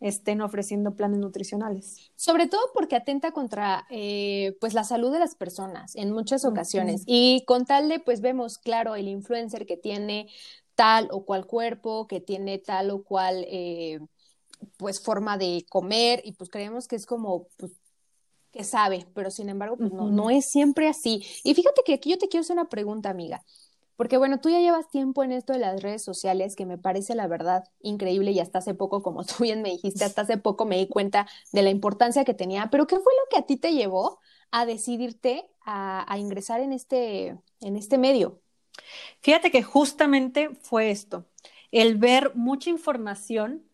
estén 0.00 0.40
ofreciendo 0.40 0.96
planes 0.96 1.20
nutricionales. 1.20 2.10
Sobre 2.16 2.46
todo 2.46 2.60
porque 2.74 2.96
atenta 2.96 3.32
contra 3.32 3.86
eh, 3.90 4.56
pues 4.60 4.74
la 4.74 4.84
salud 4.84 5.12
de 5.12 5.18
las 5.18 5.34
personas 5.34 5.94
en 5.94 6.10
muchas 6.10 6.44
ocasiones. 6.44 7.02
Y 7.06 7.44
con 7.46 7.66
tal 7.66 7.88
de, 7.88 8.00
pues 8.00 8.20
vemos, 8.20 8.58
claro, 8.58 8.96
el 8.96 9.08
influencer 9.08 9.66
que 9.66 9.76
tiene 9.76 10.28
tal 10.74 11.08
o 11.10 11.24
cual 11.24 11.46
cuerpo, 11.46 12.06
que 12.06 12.20
tiene 12.20 12.58
tal 12.58 12.90
o 12.90 13.02
cual 13.02 13.44
eh, 13.48 14.00
pues 14.78 15.00
forma 15.02 15.36
de 15.36 15.66
comer, 15.68 16.22
y 16.24 16.32
pues 16.32 16.48
creemos 16.48 16.88
que 16.88 16.96
es 16.96 17.04
como 17.04 17.46
pues, 17.58 17.72
que 18.50 18.64
sabe, 18.64 19.06
pero 19.14 19.30
sin 19.30 19.48
embargo, 19.48 19.76
pues 19.76 19.92
no, 19.92 20.10
no 20.10 20.30
es 20.30 20.50
siempre 20.50 20.88
así. 20.88 21.24
Y 21.44 21.54
fíjate 21.54 21.82
que 21.84 21.94
aquí 21.94 22.10
yo 22.10 22.18
te 22.18 22.28
quiero 22.28 22.42
hacer 22.42 22.54
una 22.54 22.68
pregunta, 22.68 23.10
amiga. 23.10 23.44
Porque 24.00 24.16
bueno, 24.16 24.40
tú 24.40 24.48
ya 24.48 24.60
llevas 24.60 24.88
tiempo 24.88 25.24
en 25.24 25.30
esto 25.30 25.52
de 25.52 25.58
las 25.58 25.82
redes 25.82 26.02
sociales 26.02 26.56
que 26.56 26.64
me 26.64 26.78
parece 26.78 27.14
la 27.14 27.26
verdad 27.26 27.64
increíble 27.82 28.30
y 28.30 28.40
hasta 28.40 28.60
hace 28.60 28.72
poco, 28.72 29.02
como 29.02 29.24
tú 29.26 29.34
bien 29.42 29.60
me 29.60 29.68
dijiste, 29.68 30.06
hasta 30.06 30.22
hace 30.22 30.38
poco 30.38 30.64
me 30.64 30.78
di 30.78 30.88
cuenta 30.88 31.28
de 31.52 31.60
la 31.60 31.68
importancia 31.68 32.24
que 32.24 32.32
tenía, 32.32 32.70
pero 32.70 32.86
¿qué 32.86 32.94
fue 32.96 33.12
lo 33.12 33.28
que 33.28 33.36
a 33.36 33.44
ti 33.44 33.58
te 33.58 33.74
llevó 33.74 34.18
a 34.50 34.64
decidirte 34.64 35.50
a, 35.66 36.16
ingresar 36.16 36.62
en 36.62 36.72
este, 36.72 37.36
en 37.60 37.76
este 37.76 37.98
medio? 37.98 38.40
Fíjate 39.20 39.50
que 39.50 39.62
justamente 39.62 40.48
fue 40.62 40.90
esto, 40.90 41.26
el 41.70 41.98
ver 41.98 42.34
mucha 42.34 42.70
información 42.70 43.66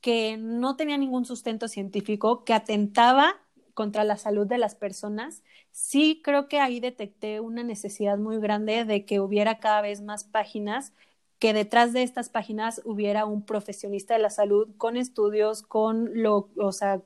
que 0.00 0.38
no 0.38 0.74
tenía 0.74 0.98
ningún 0.98 1.24
sustento 1.24 1.68
científico, 1.68 2.42
que 2.42 2.52
atentaba 2.52 3.36
contra 3.78 4.02
la 4.02 4.16
salud 4.16 4.44
de 4.44 4.58
las 4.58 4.74
personas, 4.74 5.44
sí 5.70 6.20
creo 6.24 6.48
que 6.48 6.58
ahí 6.58 6.80
detecté 6.80 7.38
una 7.38 7.62
necesidad 7.62 8.18
muy 8.18 8.40
grande 8.40 8.84
de 8.84 9.04
que 9.04 9.20
hubiera 9.20 9.60
cada 9.60 9.82
vez 9.82 10.02
más 10.02 10.24
páginas 10.24 10.92
que 11.38 11.52
detrás 11.52 11.92
de 11.92 12.02
estas 12.02 12.28
páginas 12.28 12.82
hubiera 12.84 13.24
un 13.24 13.46
profesionista 13.46 14.14
de 14.14 14.20
la 14.20 14.30
salud 14.30 14.66
con 14.78 14.96
estudios, 14.96 15.62
con 15.62 16.10
lo, 16.12 16.50
o 16.56 16.72
sea, 16.72 17.02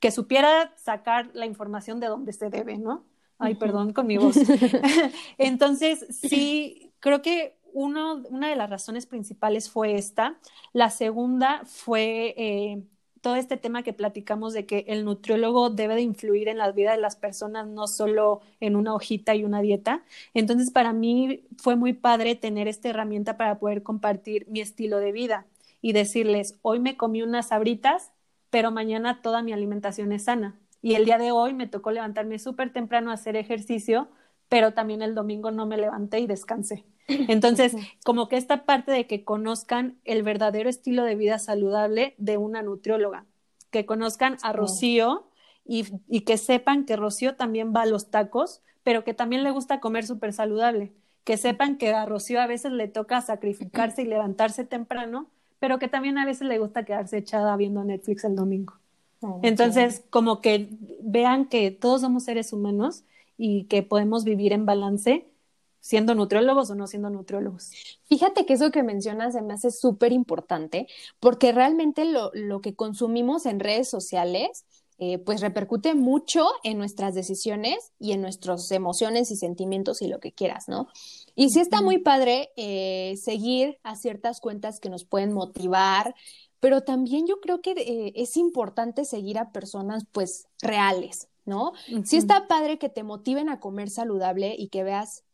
que 0.00 0.10
supiera 0.10 0.74
sacar 0.74 1.30
la 1.34 1.46
información 1.46 2.00
de 2.00 2.08
donde 2.08 2.32
se 2.32 2.50
debe, 2.50 2.78
¿no? 2.78 3.04
Ay, 3.38 3.54
perdón 3.54 3.92
con 3.92 4.08
mi 4.08 4.16
voz. 4.16 4.34
Entonces, 5.38 6.04
sí, 6.10 6.90
creo 6.98 7.22
que 7.22 7.54
uno, 7.72 8.24
una 8.28 8.48
de 8.48 8.56
las 8.56 8.68
razones 8.68 9.06
principales 9.06 9.70
fue 9.70 9.94
esta. 9.94 10.40
La 10.72 10.90
segunda 10.90 11.62
fue 11.64 12.34
eh, 12.36 12.82
todo 13.20 13.36
este 13.36 13.56
tema 13.56 13.82
que 13.82 13.92
platicamos 13.92 14.52
de 14.52 14.66
que 14.66 14.84
el 14.88 15.04
nutriólogo 15.04 15.70
debe 15.70 15.94
de 15.94 16.02
influir 16.02 16.48
en 16.48 16.58
la 16.58 16.70
vida 16.72 16.92
de 16.92 16.98
las 16.98 17.16
personas, 17.16 17.66
no 17.66 17.86
solo 17.86 18.40
en 18.60 18.76
una 18.76 18.94
hojita 18.94 19.34
y 19.34 19.44
una 19.44 19.60
dieta. 19.60 20.04
Entonces, 20.34 20.70
para 20.70 20.92
mí 20.92 21.44
fue 21.58 21.76
muy 21.76 21.92
padre 21.92 22.34
tener 22.34 22.68
esta 22.68 22.88
herramienta 22.88 23.36
para 23.36 23.58
poder 23.58 23.82
compartir 23.82 24.46
mi 24.48 24.60
estilo 24.60 24.98
de 24.98 25.12
vida 25.12 25.46
y 25.80 25.92
decirles, 25.92 26.58
hoy 26.62 26.80
me 26.80 26.96
comí 26.96 27.22
unas 27.22 27.48
sabritas, 27.48 28.12
pero 28.50 28.70
mañana 28.70 29.20
toda 29.22 29.42
mi 29.42 29.52
alimentación 29.52 30.12
es 30.12 30.24
sana. 30.24 30.58
Y 30.82 30.94
el 30.94 31.04
día 31.04 31.18
de 31.18 31.32
hoy 31.32 31.54
me 31.54 31.66
tocó 31.66 31.90
levantarme 31.90 32.38
súper 32.38 32.72
temprano 32.72 33.10
a 33.10 33.14
hacer 33.14 33.36
ejercicio, 33.36 34.08
pero 34.48 34.72
también 34.72 35.02
el 35.02 35.14
domingo 35.14 35.50
no 35.50 35.66
me 35.66 35.76
levanté 35.76 36.20
y 36.20 36.26
descansé. 36.26 36.84
Entonces, 37.08 37.74
como 38.04 38.28
que 38.28 38.36
esta 38.36 38.64
parte 38.64 38.92
de 38.92 39.06
que 39.06 39.24
conozcan 39.24 39.98
el 40.04 40.22
verdadero 40.22 40.68
estilo 40.68 41.04
de 41.04 41.14
vida 41.14 41.38
saludable 41.38 42.14
de 42.18 42.36
una 42.36 42.62
nutrióloga, 42.62 43.24
que 43.70 43.86
conozcan 43.86 44.36
a 44.42 44.52
Rocío 44.52 45.28
y, 45.64 45.86
y 46.08 46.22
que 46.22 46.38
sepan 46.38 46.84
que 46.84 46.96
Rocío 46.96 47.36
también 47.36 47.72
va 47.74 47.82
a 47.82 47.86
los 47.86 48.10
tacos, 48.10 48.62
pero 48.82 49.04
que 49.04 49.14
también 49.14 49.44
le 49.44 49.50
gusta 49.50 49.80
comer 49.80 50.06
súper 50.06 50.32
saludable, 50.32 50.92
que 51.24 51.36
sepan 51.36 51.76
que 51.76 51.92
a 51.92 52.06
Rocío 52.06 52.40
a 52.40 52.46
veces 52.46 52.72
le 52.72 52.88
toca 52.88 53.20
sacrificarse 53.20 54.02
y 54.02 54.06
levantarse 54.06 54.64
temprano, 54.64 55.28
pero 55.58 55.78
que 55.78 55.88
también 55.88 56.16
a 56.18 56.24
veces 56.24 56.48
le 56.48 56.58
gusta 56.58 56.84
quedarse 56.84 57.18
echada 57.18 57.56
viendo 57.56 57.84
Netflix 57.84 58.24
el 58.24 58.36
domingo. 58.36 58.74
Entonces, 59.42 60.04
como 60.10 60.40
que 60.40 60.68
vean 61.02 61.46
que 61.46 61.70
todos 61.70 62.02
somos 62.02 62.24
seres 62.24 62.52
humanos 62.52 63.04
y 63.38 63.64
que 63.64 63.82
podemos 63.82 64.24
vivir 64.24 64.52
en 64.52 64.66
balance 64.66 65.26
siendo 65.80 66.14
nutriólogos 66.14 66.70
o 66.70 66.74
no 66.74 66.86
siendo 66.86 67.08
nutriólogos. 67.08 67.70
Fíjate 68.04 68.44
que 68.44 68.52
eso 68.54 68.70
que 68.70 68.82
mencionas 68.82 69.32
se 69.32 69.40
me 69.40 69.54
hace 69.54 69.70
súper 69.70 70.12
importante 70.12 70.86
porque 71.20 71.52
realmente 71.52 72.04
lo, 72.04 72.30
lo 72.34 72.60
que 72.60 72.74
consumimos 72.74 73.46
en 73.46 73.60
redes 73.60 73.88
sociales 73.88 74.66
eh, 75.00 75.18
pues 75.18 75.40
repercute 75.40 75.94
mucho 75.94 76.44
en 76.64 76.76
nuestras 76.76 77.14
decisiones 77.14 77.92
y 78.00 78.12
en 78.12 78.20
nuestras 78.20 78.68
emociones 78.72 79.30
y 79.30 79.36
sentimientos 79.36 80.02
y 80.02 80.08
lo 80.08 80.18
que 80.18 80.32
quieras, 80.32 80.66
¿no? 80.66 80.88
Y 81.36 81.50
sí 81.50 81.60
está 81.60 81.82
muy 81.82 81.98
padre 81.98 82.50
eh, 82.56 83.14
seguir 83.16 83.78
a 83.84 83.94
ciertas 83.94 84.40
cuentas 84.40 84.80
que 84.80 84.90
nos 84.90 85.04
pueden 85.04 85.32
motivar, 85.32 86.16
pero 86.58 86.82
también 86.82 87.28
yo 87.28 87.38
creo 87.40 87.60
que 87.60 87.74
eh, 87.76 88.12
es 88.16 88.36
importante 88.36 89.04
seguir 89.04 89.38
a 89.38 89.52
personas 89.52 90.02
pues 90.10 90.48
reales, 90.60 91.27
¿no? 91.48 91.72
Sí 92.04 92.16
está 92.16 92.46
padre 92.46 92.78
que 92.78 92.88
te 92.88 93.02
motiven 93.02 93.48
a 93.48 93.58
comer 93.58 93.90
saludable 93.90 94.54
y 94.56 94.68
que 94.68 94.84
veas 94.84 95.24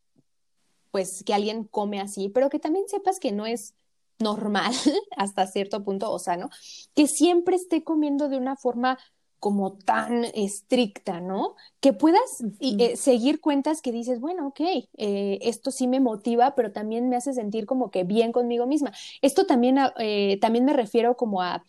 pues 0.91 1.25
que 1.25 1.35
alguien 1.35 1.65
come 1.65 2.01
así, 2.01 2.29
pero 2.29 2.49
que 2.49 2.61
también 2.61 2.89
sepas 2.89 3.19
que 3.19 3.33
no 3.33 3.47
es 3.47 3.75
normal 4.21 4.73
hasta 5.17 5.47
cierto 5.47 5.83
punto, 5.83 6.11
o 6.11 6.19
sea, 6.21 6.37
¿no? 6.37 6.51
Que 6.95 7.09
siempre 7.09 7.57
esté 7.57 7.83
comiendo 7.83 8.29
de 8.29 8.39
una 8.39 8.57
forma 8.57 8.99
como 9.41 9.75
tan 9.75 10.25
estricta, 10.25 11.21
¿no? 11.21 11.57
Que 11.81 11.93
puedas 11.93 12.43
eh, 12.61 12.97
seguir 12.97 13.41
cuentas 13.41 13.83
que 13.83 13.93
dices, 13.93 14.21
bueno, 14.21 14.47
ok, 14.47 14.61
eh, 14.97 15.39
esto 15.43 15.71
sí 15.71 15.87
me 15.87 16.01
motiva, 16.01 16.55
pero 16.55 16.73
también 16.73 17.11
me 17.11 17.17
hace 17.17 17.35
sentir 17.35 17.67
como 17.67 17.91
que 17.91 18.05
bien 18.05 18.33
conmigo 18.33 18.67
misma. 18.67 18.93
Esto 19.21 19.45
también, 19.45 19.79
eh, 19.99 20.39
también 20.41 20.65
me 20.65 20.73
refiero 20.73 21.17
como 21.17 21.43
a, 21.43 21.63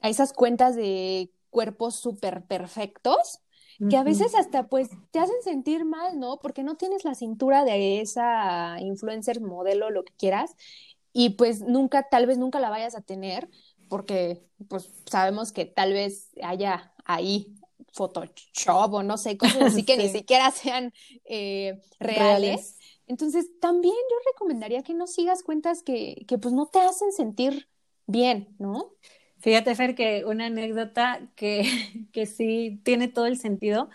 a 0.00 0.08
esas 0.10 0.32
cuentas 0.32 0.76
de 0.76 1.30
cuerpos 1.50 1.96
súper 1.96 2.44
perfectos, 2.44 3.38
que 3.88 3.96
a 3.96 4.02
veces 4.02 4.34
hasta 4.34 4.68
pues 4.68 4.90
te 5.10 5.18
hacen 5.18 5.42
sentir 5.42 5.84
mal, 5.84 6.18
¿no? 6.18 6.38
Porque 6.40 6.62
no 6.62 6.76
tienes 6.76 7.04
la 7.04 7.14
cintura 7.14 7.64
de 7.64 8.00
esa 8.00 8.76
influencer 8.80 9.40
modelo, 9.40 9.90
lo 9.90 10.04
que 10.04 10.12
quieras, 10.16 10.54
y 11.12 11.30
pues 11.30 11.60
nunca, 11.60 12.08
tal 12.08 12.26
vez 12.26 12.38
nunca 12.38 12.60
la 12.60 12.70
vayas 12.70 12.94
a 12.94 13.02
tener, 13.02 13.48
porque 13.88 14.42
pues 14.68 14.90
sabemos 15.10 15.52
que 15.52 15.66
tal 15.66 15.92
vez 15.92 16.30
haya 16.42 16.92
ahí 17.04 17.54
Photoshop 17.92 18.94
o 18.94 19.02
no 19.02 19.18
sé, 19.18 19.36
cosas 19.36 19.62
así 19.62 19.84
que 19.84 19.96
ni 19.96 20.08
siquiera 20.08 20.50
sean 20.50 20.92
eh, 21.24 21.80
reales. 22.00 22.78
Entonces, 23.06 23.50
también 23.60 23.94
yo 23.94 24.16
recomendaría 24.32 24.82
que 24.82 24.94
no 24.94 25.06
sigas 25.06 25.42
cuentas 25.42 25.82
que, 25.82 26.24
que 26.26 26.38
pues 26.38 26.54
no 26.54 26.66
te 26.66 26.80
hacen 26.80 27.12
sentir 27.12 27.68
bien, 28.06 28.54
¿no? 28.58 28.92
Fíjate, 29.42 29.74
Fer, 29.74 29.94
que 29.96 30.24
una 30.24 30.46
anécdota 30.46 31.20
que, 31.36 31.64
que 32.12 32.26
sí 32.26 32.80
tiene 32.84 33.08
todo 33.08 33.26
el 33.26 33.38
sentido. 33.38 33.90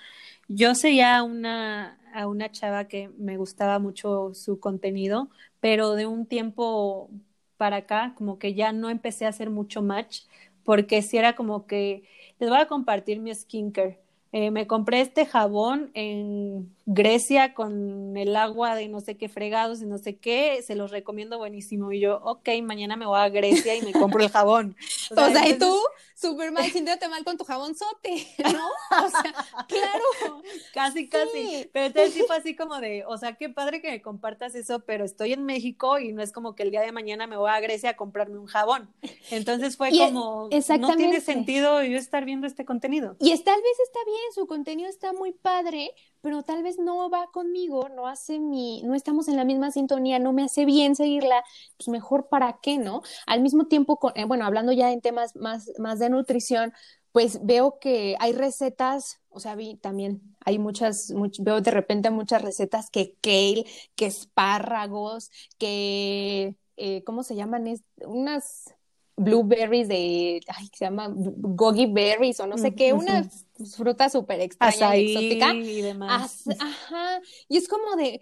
Yo 0.49 0.75
seguía 0.75 1.17
a 1.17 1.23
una, 1.23 1.99
a 2.13 2.27
una 2.27 2.51
chava 2.51 2.85
que 2.87 3.09
me 3.17 3.37
gustaba 3.37 3.79
mucho 3.79 4.33
su 4.33 4.59
contenido, 4.59 5.29
pero 5.61 5.93
de 5.95 6.05
un 6.07 6.25
tiempo 6.27 7.09
para 7.57 7.77
acá, 7.77 8.13
como 8.17 8.39
que 8.39 8.53
ya 8.55 8.71
no 8.73 8.89
empecé 8.89 9.25
a 9.25 9.29
hacer 9.29 9.49
mucho 9.51 9.81
match, 9.81 10.21
porque 10.63 11.01
si 11.01 11.17
era 11.17 11.35
como 11.35 11.67
que 11.67 12.03
les 12.39 12.49
voy 12.49 12.59
a 12.59 12.67
compartir 12.67 13.19
mi 13.19 13.33
skincare. 13.35 13.99
Eh, 14.33 14.51
me 14.51 14.67
compré 14.67 15.01
este 15.01 15.25
jabón 15.25 15.91
en 15.93 16.75
Grecia 16.89 17.53
con 17.53 18.15
el 18.15 18.33
agua 18.37 18.73
de 18.73 18.87
no 18.87 19.01
sé 19.01 19.17
qué 19.17 19.27
fregados 19.27 19.81
y 19.81 19.85
no 19.85 19.97
sé 19.97 20.15
qué, 20.15 20.63
se 20.65 20.73
los 20.73 20.89
recomiendo 20.89 21.37
buenísimo. 21.37 21.91
Y 21.91 21.99
yo, 21.99 22.21
ok, 22.23 22.47
mañana 22.63 22.95
me 22.95 23.05
voy 23.05 23.19
a 23.19 23.27
Grecia 23.27 23.75
y 23.75 23.81
me 23.81 23.91
compro 23.91 24.23
el 24.23 24.29
jabón. 24.29 24.75
O 25.09 25.29
sea, 25.31 25.47
y 25.47 25.57
tú, 25.57 25.73
súper 26.15 26.51
mal, 26.51 26.65
sintiéndote 26.65 27.07
mal 27.07 27.23
con 27.23 27.37
tu 27.37 27.43
jabonzote, 27.43 28.27
¿no? 28.43 28.67
O 29.05 29.09
sea, 29.09 29.23
claro. 29.67 30.41
Casi, 30.73 31.07
casi. 31.07 31.69
Pero 31.71 31.87
entonces 31.87 32.13
sí 32.13 32.23
fue 32.27 32.37
así 32.37 32.55
como 32.55 32.79
de, 32.79 33.03
o 33.05 33.17
sea, 33.17 33.35
qué 33.35 33.49
padre 33.49 33.81
que 33.81 33.91
me 33.91 34.01
compartas 34.01 34.53
eso, 34.55 34.81
pero 34.81 35.05
estoy 35.05 35.33
en 35.33 35.45
México 35.45 35.97
y 35.99 36.11
no 36.11 36.21
es 36.21 36.31
como 36.31 36.55
que 36.55 36.63
el 36.63 36.71
día 36.71 36.81
de 36.81 36.91
mañana 36.91 37.25
me 37.25 37.37
voy 37.37 37.49
a 37.49 37.59
Grecia 37.59 37.91
a 37.91 37.95
comprarme 37.95 38.37
un 38.37 38.47
jabón. 38.47 38.89
Entonces 39.31 39.77
fue 39.77 39.91
como, 39.91 40.49
no 40.49 40.95
tiene 40.95 41.21
sentido 41.21 41.83
yo 41.83 41.97
estar 41.97 42.25
viendo 42.25 42.47
este 42.47 42.65
contenido. 42.65 43.15
Y 43.19 43.31
es, 43.31 43.43
tal 43.43 43.61
vez 43.61 43.79
está 43.85 43.99
bien, 44.05 44.33
su 44.33 44.45
contenido 44.47 44.89
está 44.89 45.13
muy 45.13 45.31
padre, 45.31 45.91
pero 46.21 46.43
tal 46.43 46.63
vez 46.63 46.77
no 46.79 47.09
va 47.09 47.27
conmigo, 47.31 47.89
no 47.89 48.07
hace 48.07 48.39
mi, 48.39 48.81
no 48.83 48.95
estamos 48.95 49.27
en 49.27 49.35
la 49.35 49.45
misma 49.45 49.71
sintonía, 49.71 50.19
no 50.19 50.33
me 50.33 50.43
hace 50.43 50.65
bien 50.65 50.95
seguirla, 50.95 51.43
pues 51.77 51.87
mejor 51.89 52.27
para 52.29 52.59
qué, 52.61 52.77
¿no? 52.77 53.01
Al 53.25 53.41
mismo 53.41 53.67
tiempo, 53.67 53.97
con, 53.97 54.13
eh, 54.15 54.25
bueno, 54.25 54.45
hablando 54.45 54.71
ya 54.71 54.91
en 54.91 55.01
temas 55.01 55.35
más, 55.35 55.71
más 55.77 55.99
de 55.99 56.09
nutrición, 56.09 56.73
pues 57.11 57.39
veo 57.43 57.79
que 57.79 58.15
hay 58.19 58.33
recetas, 58.33 59.21
o 59.29 59.39
sea, 59.39 59.55
vi 59.55 59.75
también, 59.75 60.21
hay 60.45 60.59
muchas, 60.59 61.13
veo 61.39 61.61
de 61.61 61.71
repente 61.71 62.09
muchas 62.09 62.41
recetas 62.41 62.89
que 62.89 63.15
kale, 63.21 63.65
que 63.95 64.05
espárragos, 64.05 65.31
que, 65.57 66.55
eh, 66.75 67.03
¿cómo 67.03 67.23
se 67.23 67.35
llaman? 67.35 67.67
Es, 67.67 67.83
unas 68.05 68.75
blueberries 69.15 69.87
de, 69.87 70.41
ay, 70.47 70.69
se 70.73 70.85
llama 70.85 71.11
gogi 71.11 71.87
berries 71.87 72.39
o 72.39 72.45
no 72.45 72.57
sé 72.57 72.75
qué, 72.75 72.93
una 72.93 73.27
fruta 73.75 74.09
súper 74.09 74.41
extraña 74.41 74.97
y 74.97 75.11
exótica. 75.13 75.53
Y 75.53 75.81
demás. 75.81 76.43
ajá, 76.59 77.21
y 77.47 77.57
es 77.57 77.67
como 77.67 77.95
de, 77.95 78.21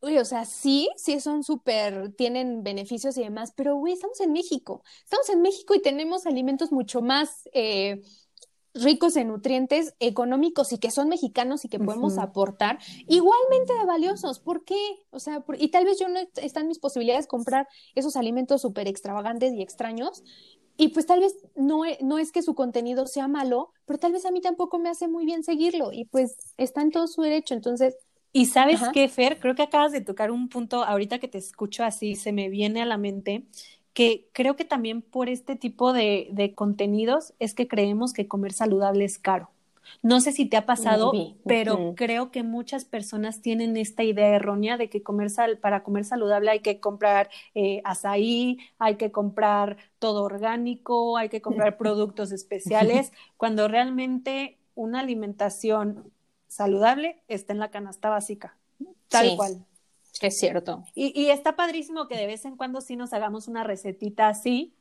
uy, 0.00 0.18
o 0.18 0.24
sea, 0.24 0.44
sí, 0.44 0.88
sí 0.96 1.20
son 1.20 1.42
súper, 1.42 2.12
tienen 2.14 2.62
beneficios 2.62 3.16
y 3.18 3.22
demás, 3.22 3.52
pero, 3.56 3.76
güey, 3.76 3.92
estamos 3.92 4.20
en 4.20 4.32
México, 4.32 4.82
estamos 5.04 5.28
en 5.30 5.42
México 5.42 5.74
y 5.74 5.82
tenemos 5.82 6.26
alimentos 6.26 6.72
mucho 6.72 7.02
más... 7.02 7.48
Eh, 7.52 8.02
ricos 8.76 9.16
en 9.16 9.28
nutrientes 9.28 9.94
económicos 10.00 10.72
y 10.72 10.78
que 10.78 10.90
son 10.90 11.08
mexicanos 11.08 11.64
y 11.64 11.68
que 11.68 11.78
podemos 11.78 12.18
aportar, 12.18 12.78
igualmente 13.08 13.74
de 13.74 13.84
valiosos. 13.84 14.38
¿Por 14.38 14.64
qué? 14.64 14.76
O 15.10 15.18
sea, 15.18 15.44
y 15.58 15.68
tal 15.68 15.84
vez 15.84 15.98
yo 15.98 16.08
no 16.08 16.20
están 16.36 16.68
mis 16.68 16.78
posibilidades 16.78 17.24
de 17.24 17.28
comprar 17.28 17.68
esos 17.94 18.16
alimentos 18.16 18.62
súper 18.62 18.88
extravagantes 18.88 19.52
y 19.54 19.62
extraños. 19.62 20.22
Y 20.76 20.88
pues 20.88 21.06
tal 21.06 21.20
vez 21.20 21.34
no, 21.54 21.84
e, 21.84 21.98
no 22.02 22.18
es 22.18 22.32
que 22.32 22.42
su 22.42 22.54
contenido 22.54 23.06
sea 23.06 23.28
malo, 23.28 23.72
pero 23.86 23.98
tal 23.98 24.12
vez 24.12 24.26
a 24.26 24.30
mí 24.30 24.40
tampoco 24.40 24.78
me 24.78 24.88
hace 24.88 25.08
muy 25.08 25.24
bien 25.24 25.42
seguirlo. 25.42 25.92
Y 25.92 26.04
pues 26.04 26.36
está 26.56 26.82
en 26.82 26.90
todo 26.90 27.06
su 27.06 27.22
derecho. 27.22 27.54
Entonces, 27.54 27.96
y 28.32 28.46
sabes 28.46 28.80
qué, 28.92 29.08
Fer, 29.08 29.40
creo 29.40 29.54
que 29.54 29.62
acabas 29.62 29.92
de 29.92 30.02
tocar 30.02 30.30
un 30.30 30.50
punto, 30.50 30.84
ahorita 30.84 31.18
que 31.18 31.28
te 31.28 31.38
escucho 31.38 31.84
así, 31.84 32.16
se 32.16 32.32
me 32.32 32.50
viene 32.50 32.82
a 32.82 32.86
la 32.86 32.98
mente 32.98 33.46
que 33.94 34.28
creo 34.34 34.56
que 34.56 34.66
también 34.66 35.00
por 35.00 35.30
este 35.30 35.56
tipo 35.56 35.94
de, 35.94 36.28
de 36.30 36.54
contenidos 36.54 37.32
es 37.38 37.54
que 37.54 37.66
creemos 37.66 38.12
que 38.12 38.28
comer 38.28 38.52
saludable 38.52 39.06
es 39.06 39.18
caro. 39.18 39.48
No 40.02 40.20
sé 40.20 40.32
si 40.32 40.46
te 40.46 40.56
ha 40.56 40.66
pasado, 40.66 41.12
pero 41.44 41.94
creo 41.96 42.30
que 42.30 42.42
muchas 42.42 42.84
personas 42.84 43.40
tienen 43.40 43.76
esta 43.76 44.02
idea 44.02 44.28
errónea 44.28 44.76
de 44.76 44.88
que 44.88 45.02
comer 45.02 45.30
sal, 45.30 45.58
para 45.58 45.82
comer 45.82 46.04
saludable 46.04 46.50
hay 46.50 46.60
que 46.60 46.80
comprar 46.80 47.30
eh, 47.54 47.80
azaí, 47.84 48.58
hay 48.78 48.96
que 48.96 49.10
comprar 49.10 49.76
todo 49.98 50.22
orgánico, 50.24 51.16
hay 51.16 51.28
que 51.28 51.40
comprar 51.40 51.76
productos 51.78 52.32
especiales, 52.32 53.12
cuando 53.36 53.68
realmente 53.68 54.58
una 54.74 55.00
alimentación 55.00 56.12
saludable 56.48 57.22
está 57.28 57.52
en 57.52 57.58
la 57.58 57.70
canasta 57.70 58.08
básica, 58.08 58.56
tal 59.08 59.36
cual. 59.36 59.66
Es 60.20 60.38
cierto. 60.38 60.84
Y, 60.94 61.12
y 61.20 61.30
está 61.30 61.56
padrísimo 61.56 62.08
que 62.08 62.16
de 62.16 62.26
vez 62.26 62.44
en 62.46 62.56
cuando 62.56 62.80
sí 62.80 62.96
nos 62.96 63.12
hagamos 63.12 63.48
una 63.48 63.64
recetita 63.64 64.28
así, 64.28 64.74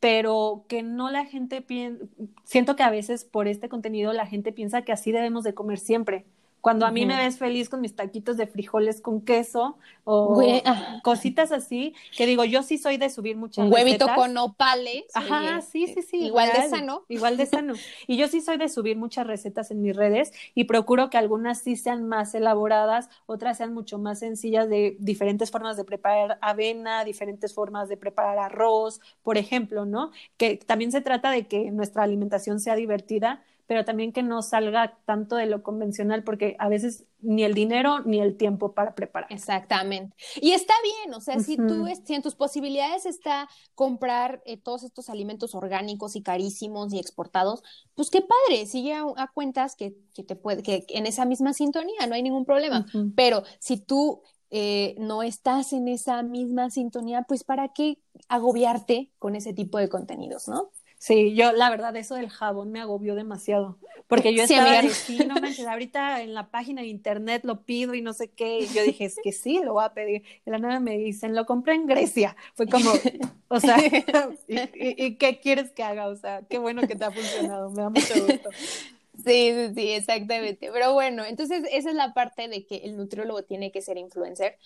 pero 0.00 0.64
que 0.68 0.82
no 0.82 1.10
la 1.10 1.24
gente 1.24 1.60
piensa, 1.62 2.04
siento 2.44 2.76
que 2.76 2.82
a 2.82 2.90
veces 2.90 3.24
por 3.24 3.48
este 3.48 3.68
contenido 3.68 4.12
la 4.12 4.26
gente 4.26 4.52
piensa 4.52 4.82
que 4.82 4.92
así 4.92 5.12
debemos 5.12 5.44
de 5.44 5.54
comer 5.54 5.78
siempre. 5.78 6.26
Cuando 6.60 6.86
a 6.86 6.90
mí 6.90 7.06
me 7.06 7.16
ves 7.16 7.38
feliz 7.38 7.68
con 7.68 7.80
mis 7.80 7.94
taquitos 7.94 8.36
de 8.36 8.46
frijoles 8.46 9.00
con 9.00 9.20
queso 9.20 9.78
o 10.04 10.42
ah. 10.64 11.00
cositas 11.04 11.52
así, 11.52 11.94
que 12.16 12.26
digo, 12.26 12.44
yo 12.44 12.62
sí 12.62 12.78
soy 12.78 12.96
de 12.96 13.10
subir 13.10 13.36
muchas 13.36 13.66
Un 13.66 13.72
huevito 13.72 14.06
con 14.14 14.36
opales. 14.36 15.04
Ajá, 15.14 15.60
sí, 15.60 15.86
sí, 15.86 16.02
sí. 16.02 16.26
Igual 16.26 16.50
de 16.52 16.68
sano. 16.68 17.04
Igual 17.08 17.36
de 17.36 17.46
sano. 17.46 17.74
Y 18.06 18.16
yo 18.16 18.28
sí 18.28 18.40
soy 18.40 18.56
de 18.56 18.68
subir 18.68 18.96
muchas 18.96 19.26
recetas 19.26 19.70
en 19.70 19.82
mis 19.82 19.94
redes 19.94 20.32
y 20.54 20.64
procuro 20.64 21.10
que 21.10 21.18
algunas 21.18 21.60
sí 21.60 21.76
sean 21.76 22.08
más 22.08 22.34
elaboradas, 22.34 23.08
otras 23.26 23.58
sean 23.58 23.72
mucho 23.72 23.98
más 23.98 24.18
sencillas 24.18 24.68
de 24.68 24.96
diferentes 24.98 25.50
formas 25.50 25.76
de 25.76 25.84
preparar 25.84 26.38
avena, 26.40 27.04
diferentes 27.04 27.54
formas 27.54 27.88
de 27.88 27.96
preparar 27.96 28.38
arroz, 28.38 29.00
por 29.22 29.38
ejemplo, 29.38 29.84
¿no? 29.84 30.10
Que 30.36 30.56
también 30.56 30.92
se 30.92 31.00
trata 31.00 31.30
de 31.30 31.46
que 31.46 31.70
nuestra 31.70 32.02
alimentación 32.02 32.60
sea 32.60 32.74
divertida, 32.74 33.42
pero 33.68 33.84
también 33.84 34.12
que 34.14 34.22
no 34.22 34.40
salga 34.40 34.98
tanto 35.04 35.36
de 35.36 35.44
lo 35.44 35.62
convencional, 35.62 36.24
porque 36.24 36.56
a 36.58 36.70
veces 36.70 37.04
ni 37.20 37.44
el 37.44 37.52
dinero 37.52 38.00
ni 38.00 38.18
el 38.18 38.38
tiempo 38.38 38.72
para 38.72 38.94
preparar. 38.94 39.30
Exactamente. 39.30 40.16
Y 40.40 40.52
está 40.52 40.72
bien, 40.82 41.14
o 41.14 41.20
sea, 41.20 41.38
si 41.38 41.58
tú, 41.58 41.86
si 42.02 42.14
en 42.14 42.22
tus 42.22 42.34
posibilidades 42.34 43.04
está 43.04 43.46
comprar 43.74 44.42
eh, 44.46 44.56
todos 44.56 44.84
estos 44.84 45.10
alimentos 45.10 45.54
orgánicos 45.54 46.16
y 46.16 46.22
carísimos 46.22 46.94
y 46.94 46.98
exportados, 46.98 47.62
pues 47.94 48.08
qué 48.08 48.22
padre, 48.22 48.64
sigue 48.64 48.94
a, 48.94 49.30
cuentas 49.34 49.76
que, 49.76 49.94
que, 50.14 50.24
te 50.24 50.34
puede, 50.34 50.62
que 50.62 50.86
en 50.88 51.04
esa 51.04 51.26
misma 51.26 51.52
sintonía, 51.52 52.06
no 52.08 52.14
hay 52.14 52.22
ningún 52.22 52.46
problema. 52.46 52.86
Pero 53.14 53.42
si 53.60 53.76
tú 53.76 54.22
eh, 54.48 54.94
no 54.98 55.22
estás 55.22 55.74
en 55.74 55.88
esa 55.88 56.22
misma 56.22 56.70
sintonía, 56.70 57.26
pues 57.28 57.44
para 57.44 57.68
qué 57.74 57.98
agobiarte 58.28 59.12
con 59.18 59.36
ese 59.36 59.52
tipo 59.52 59.76
de 59.76 59.90
contenidos, 59.90 60.48
¿no? 60.48 60.70
Sí, 60.98 61.34
yo 61.36 61.52
la 61.52 61.70
verdad 61.70 61.94
eso 61.96 62.16
del 62.16 62.28
jabón 62.28 62.72
me 62.72 62.80
agobió 62.80 63.14
demasiado, 63.14 63.78
porque 64.08 64.34
yo 64.34 64.42
estaba 64.42 64.82
sí, 64.82 65.18
no 65.18 65.36
manches, 65.36 65.66
ahorita 65.66 66.22
en 66.22 66.34
la 66.34 66.50
página 66.50 66.82
de 66.82 66.88
internet 66.88 67.42
lo 67.44 67.62
pido 67.62 67.94
y 67.94 68.02
no 68.02 68.12
sé 68.12 68.28
qué, 68.28 68.60
y 68.60 68.66
yo 68.74 68.82
dije, 68.82 69.04
es 69.04 69.16
que 69.22 69.30
sí, 69.30 69.60
lo 69.62 69.74
voy 69.74 69.84
a 69.84 69.94
pedir. 69.94 70.24
Y 70.44 70.50
la 70.50 70.58
nueva 70.58 70.80
me 70.80 70.98
dicen, 70.98 71.36
lo 71.36 71.46
compré 71.46 71.74
en 71.74 71.86
Grecia. 71.86 72.36
Fue 72.54 72.66
como, 72.66 72.90
o 73.48 73.60
sea, 73.60 73.76
¿y, 74.48 75.14
qué 75.16 75.38
quieres 75.40 75.70
que 75.70 75.84
haga? 75.84 76.08
O 76.08 76.16
sea, 76.16 76.42
qué 76.48 76.58
bueno 76.58 76.82
que 76.88 76.96
te 76.96 77.04
ha 77.04 77.12
funcionado, 77.12 77.70
me 77.70 77.82
da 77.82 77.90
mucho 77.90 78.14
gusto. 78.26 78.50
Sí, 79.24 79.52
sí, 79.52 79.74
sí, 79.74 79.90
exactamente. 79.90 80.70
Pero 80.72 80.94
bueno, 80.94 81.24
entonces 81.24 81.64
esa 81.70 81.90
es 81.90 81.96
la 81.96 82.12
parte 82.12 82.48
de 82.48 82.66
que 82.66 82.78
el 82.78 82.96
nutriólogo 82.96 83.42
tiene 83.42 83.70
que 83.70 83.82
ser 83.82 83.98
influencer 83.98 84.56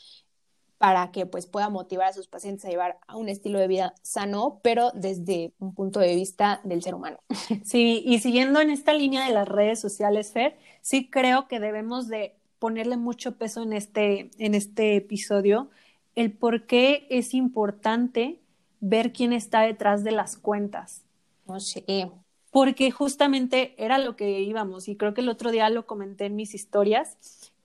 para 0.82 1.12
que 1.12 1.26
pues 1.26 1.46
pueda 1.46 1.68
motivar 1.68 2.08
a 2.08 2.12
sus 2.12 2.26
pacientes 2.26 2.64
a 2.64 2.68
llevar 2.68 2.98
a 3.06 3.16
un 3.16 3.28
estilo 3.28 3.60
de 3.60 3.68
vida 3.68 3.94
sano, 4.02 4.58
pero 4.64 4.90
desde 4.94 5.52
un 5.60 5.76
punto 5.76 6.00
de 6.00 6.16
vista 6.16 6.60
del 6.64 6.82
ser 6.82 6.96
humano. 6.96 7.18
Sí, 7.62 8.02
y 8.04 8.18
siguiendo 8.18 8.60
en 8.60 8.68
esta 8.68 8.92
línea 8.92 9.24
de 9.24 9.32
las 9.32 9.46
redes 9.46 9.78
sociales, 9.78 10.32
Fer, 10.32 10.58
sí 10.80 11.08
creo 11.08 11.46
que 11.46 11.60
debemos 11.60 12.08
de 12.08 12.34
ponerle 12.58 12.96
mucho 12.96 13.36
peso 13.36 13.62
en 13.62 13.74
este, 13.74 14.32
en 14.38 14.56
este 14.56 14.96
episodio, 14.96 15.70
el 16.16 16.32
por 16.32 16.66
qué 16.66 17.06
es 17.10 17.32
importante 17.32 18.40
ver 18.80 19.12
quién 19.12 19.32
está 19.32 19.60
detrás 19.60 20.02
de 20.02 20.10
las 20.10 20.36
cuentas. 20.36 21.04
No 21.46 21.60
sé 21.60 22.10
porque 22.50 22.90
justamente 22.90 23.74
era 23.78 23.98
lo 23.98 24.16
que 24.16 24.40
íbamos 24.40 24.88
y 24.88 24.96
creo 24.96 25.14
que 25.14 25.20
el 25.20 25.28
otro 25.28 25.52
día 25.52 25.70
lo 25.70 25.86
comenté 25.86 26.26
en 26.26 26.34
mis 26.34 26.54
historias, 26.54 27.16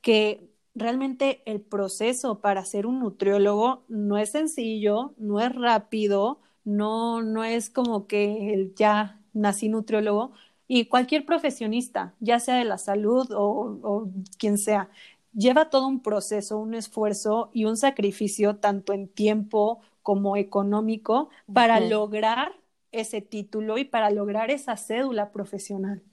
que 0.02 0.52
realmente 0.78 1.42
el 1.46 1.62
proceso 1.62 2.42
para 2.42 2.66
ser 2.66 2.86
un 2.88 3.00
nutriólogo 3.00 3.84
no 3.90 4.18
es 4.18 4.32
sencillo, 4.32 5.14
no 5.18 5.40
es 5.42 5.54
rápido, 5.56 6.42
no, 6.64 7.22
no 7.24 7.44
es 7.44 7.70
como 7.70 8.08
que 8.08 8.72
ya 8.76 9.22
nací 9.34 9.70
nutriólogo 9.70 10.32
y 10.68 10.86
cualquier 10.88 11.26
profesionista, 11.26 12.16
ya 12.20 12.40
sea 12.40 12.56
de 12.58 12.66
la 12.66 12.78
salud 12.78 13.32
o, 13.32 13.80
o 13.84 14.10
quien 14.38 14.58
sea, 14.58 14.90
lleva 15.34 15.70
todo 15.70 15.88
un 15.88 16.02
proceso, 16.02 16.58
un 16.58 16.74
esfuerzo 16.74 17.50
y 17.54 17.66
un 17.66 17.78
sacrificio 17.78 18.58
tanto 18.58 18.94
en 18.94 19.08
tiempo 19.08 19.82
como 20.04 20.38
económico 20.38 21.30
para 21.54 21.80
lograr 21.80 22.54
ese 22.92 23.22
título 23.22 23.78
y 23.78 23.86
para 23.86 24.10
lograr 24.12 24.52
esa 24.52 24.78
cédula 24.78 25.32
profesional. 25.32 26.04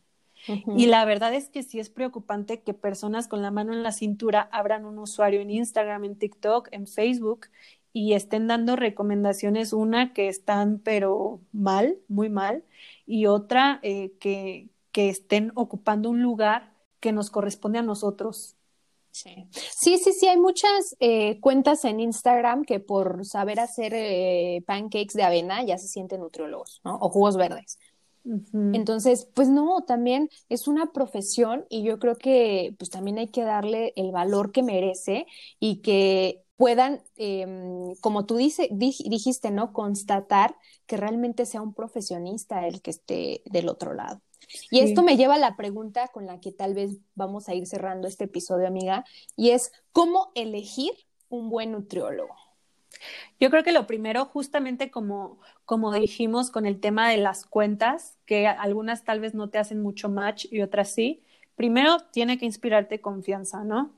Y 0.76 0.86
la 0.86 1.04
verdad 1.04 1.34
es 1.34 1.48
que 1.48 1.62
sí 1.62 1.78
es 1.78 1.90
preocupante 1.90 2.62
que 2.62 2.74
personas 2.74 3.28
con 3.28 3.42
la 3.42 3.50
mano 3.50 3.72
en 3.72 3.82
la 3.82 3.92
cintura 3.92 4.48
abran 4.52 4.84
un 4.84 4.98
usuario 4.98 5.40
en 5.40 5.50
Instagram, 5.50 6.04
en 6.04 6.16
TikTok, 6.16 6.68
en 6.72 6.86
Facebook 6.86 7.48
y 7.92 8.14
estén 8.14 8.48
dando 8.48 8.74
recomendaciones, 8.74 9.72
una 9.72 10.12
que 10.12 10.28
están 10.28 10.80
pero 10.80 11.40
mal, 11.52 11.96
muy 12.08 12.28
mal, 12.28 12.64
y 13.06 13.26
otra 13.26 13.78
eh, 13.82 14.12
que, 14.18 14.68
que 14.90 15.08
estén 15.08 15.52
ocupando 15.54 16.10
un 16.10 16.20
lugar 16.20 16.74
que 16.98 17.12
nos 17.12 17.30
corresponde 17.30 17.78
a 17.78 17.82
nosotros. 17.82 18.56
Sí. 19.12 19.46
sí, 19.52 19.98
sí, 19.98 20.26
hay 20.26 20.38
muchas 20.38 20.96
eh, 20.98 21.38
cuentas 21.38 21.84
en 21.84 22.00
Instagram 22.00 22.64
que 22.64 22.80
por 22.80 23.24
saber 23.24 23.60
hacer 23.60 23.92
eh, 23.94 24.64
pancakes 24.66 25.14
de 25.14 25.22
avena 25.22 25.62
ya 25.62 25.78
se 25.78 25.86
sienten 25.86 26.20
nutriólogos, 26.20 26.80
¿no? 26.82 26.96
O 26.96 27.10
jugos 27.10 27.36
verdes. 27.36 27.78
Entonces, 28.24 29.28
pues 29.34 29.48
no, 29.48 29.82
también 29.82 30.30
es 30.48 30.66
una 30.66 30.92
profesión 30.92 31.66
y 31.68 31.82
yo 31.82 31.98
creo 31.98 32.16
que 32.16 32.74
pues 32.78 32.90
también 32.90 33.18
hay 33.18 33.28
que 33.28 33.42
darle 33.42 33.92
el 33.96 34.12
valor 34.12 34.50
que 34.50 34.62
merece 34.62 35.26
y 35.60 35.82
que 35.82 36.42
puedan, 36.56 37.02
em, 37.16 37.94
como 38.00 38.26
tú 38.26 38.36
dice, 38.36 38.68
dijiste, 38.72 39.50
¿no? 39.50 39.72
Constatar 39.72 40.56
que 40.86 40.96
realmente 40.96 41.46
sea 41.46 41.62
un 41.62 41.74
profesionista 41.74 42.66
el 42.66 42.80
que 42.80 42.90
esté 42.90 43.42
del 43.46 43.68
otro 43.68 43.92
lado. 43.92 44.20
Y 44.70 44.80
esto 44.80 45.02
me 45.02 45.16
lleva 45.16 45.34
a 45.34 45.38
la 45.38 45.56
pregunta 45.56 46.08
con 46.08 46.26
la 46.26 46.40
que 46.40 46.52
tal 46.52 46.74
vez 46.74 46.98
vamos 47.14 47.48
a 47.48 47.54
ir 47.54 47.66
cerrando 47.66 48.08
este 48.08 48.24
episodio, 48.24 48.66
amiga, 48.66 49.04
y 49.36 49.50
es, 49.50 49.72
¿cómo 49.92 50.30
elegir 50.34 50.92
un 51.28 51.50
buen 51.50 51.72
nutriólogo? 51.72 52.43
Yo 53.40 53.50
creo 53.50 53.62
que 53.62 53.72
lo 53.72 53.86
primero, 53.86 54.24
justamente 54.26 54.90
como, 54.90 55.40
como 55.64 55.92
dijimos 55.92 56.50
con 56.50 56.66
el 56.66 56.80
tema 56.80 57.08
de 57.08 57.18
las 57.18 57.44
cuentas, 57.46 58.18
que 58.26 58.46
algunas 58.46 59.04
tal 59.04 59.20
vez 59.20 59.34
no 59.34 59.50
te 59.50 59.58
hacen 59.58 59.82
mucho 59.82 60.08
match 60.08 60.46
y 60.50 60.62
otras 60.62 60.90
sí, 60.90 61.22
primero 61.56 61.98
tiene 62.12 62.38
que 62.38 62.46
inspirarte 62.46 63.00
confianza, 63.00 63.64
¿no? 63.64 63.92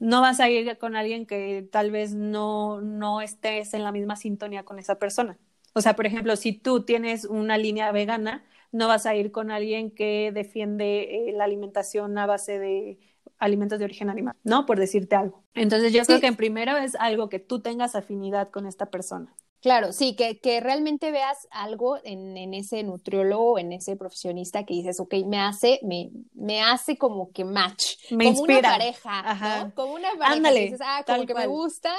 No 0.00 0.20
vas 0.20 0.40
a 0.40 0.50
ir 0.50 0.78
con 0.78 0.96
alguien 0.96 1.26
que 1.26 1.68
tal 1.70 1.90
vez 1.90 2.14
no, 2.14 2.80
no 2.80 3.20
estés 3.20 3.74
en 3.74 3.84
la 3.84 3.92
misma 3.92 4.16
sintonía 4.16 4.64
con 4.64 4.78
esa 4.78 4.98
persona. 4.98 5.38
O 5.74 5.80
sea, 5.80 5.94
por 5.96 6.06
ejemplo, 6.06 6.36
si 6.36 6.52
tú 6.52 6.84
tienes 6.84 7.24
una 7.24 7.56
línea 7.58 7.92
vegana, 7.92 8.44
no 8.72 8.88
vas 8.88 9.06
a 9.06 9.14
ir 9.14 9.30
con 9.32 9.50
alguien 9.50 9.90
que 9.90 10.32
defiende 10.32 11.28
eh, 11.30 11.32
la 11.32 11.44
alimentación 11.44 12.18
a 12.18 12.26
base 12.26 12.58
de 12.58 12.98
alimentos 13.38 13.78
de 13.78 13.84
origen 13.84 14.10
animal, 14.10 14.36
¿no? 14.44 14.66
Por 14.66 14.78
decirte 14.78 15.16
algo. 15.16 15.42
Entonces 15.54 15.92
yo 15.92 16.04
creo 16.04 16.20
que 16.20 16.26
en 16.26 16.36
primero 16.36 16.76
es 16.76 16.94
algo 16.96 17.28
que 17.28 17.38
tú 17.38 17.60
tengas 17.60 17.94
afinidad 17.94 18.50
con 18.50 18.66
esta 18.66 18.86
persona. 18.86 19.34
Claro, 19.62 19.92
sí, 19.92 20.16
que, 20.16 20.40
que 20.40 20.60
realmente 20.60 21.12
veas 21.12 21.46
algo 21.52 21.96
en, 22.02 22.36
en, 22.36 22.52
ese 22.52 22.82
nutriólogo, 22.82 23.60
en 23.60 23.72
ese 23.72 23.94
profesionista 23.94 24.64
que 24.64 24.74
dices, 24.74 24.98
ok, 24.98 25.14
me 25.24 25.38
hace, 25.38 25.78
me, 25.84 26.10
me 26.34 26.60
hace 26.60 26.98
como 26.98 27.30
que 27.30 27.44
match. 27.44 27.94
Me 28.10 28.24
como 28.24 28.42
una 28.42 28.60
pareja, 28.60 29.62
¿no? 29.64 29.74
Como 29.76 29.94
una 29.94 30.08
pareja 30.18 30.32
Ándale, 30.32 30.60
dices, 30.62 30.80
ah, 30.82 31.04
como 31.06 31.26
que 31.26 31.34
me 31.34 31.46
gusta, 31.46 31.94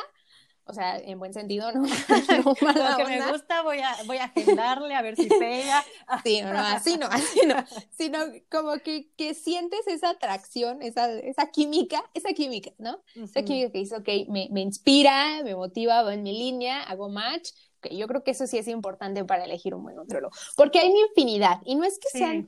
o 0.66 0.74
sea, 0.74 0.98
en 0.98 1.20
buen 1.20 1.34
sentido, 1.34 1.72
¿no? 1.72 1.82
no 1.84 2.54
Lo 2.54 2.98
que 2.98 3.06
me 3.06 3.32
gusta 3.32 3.62
voy 3.64 3.80
a, 3.80 3.96
voy 4.06 4.18
a 4.18 4.26
agendarle 4.26 4.96
a 4.96 5.02
ver 5.02 5.16
si 5.16 5.28
pega. 5.28 5.84
Sí, 6.24 6.42
no, 6.42 6.50
así 6.52 6.98
no, 6.98 7.08
así 7.08 7.42
no, 7.46 7.56
sino 7.92 8.20
como 8.50 8.78
que, 8.78 9.10
que 9.18 9.34
sientes 9.34 9.88
esa 9.88 10.12
atracción, 10.12 10.82
esa, 10.82 11.12
esa 11.12 11.50
química, 11.50 12.04
esa 12.14 12.34
química, 12.34 12.72
¿no? 12.78 13.02
Esa 13.16 13.44
química 13.44 13.72
que 13.72 13.80
dice, 13.80 13.96
ok, 13.96 14.30
me, 14.30 14.48
me 14.52 14.62
inspira, 14.62 15.42
me 15.44 15.56
motiva, 15.56 16.04
va 16.04 16.14
en 16.14 16.24
mi 16.24 16.38
línea, 16.38 16.84
hago 16.84 17.10
match, 17.10 17.50
que 17.82 17.96
yo 17.98 18.08
creo 18.08 18.24
que 18.24 18.32
eso 18.32 18.48
sí 18.48 18.58
es 18.58 18.68
importante 18.68 19.26
para 19.26 19.46
elegir 19.46 19.76
un 19.76 19.84
buen 19.84 19.96
nutriólogo, 19.96 20.34
porque 20.56 20.80
hay 20.80 20.90
una 20.90 21.08
infinidad, 21.08 21.62
y 21.66 21.76
no 21.76 21.84
es 21.84 22.00
que 22.00 22.10
sean 22.10 22.48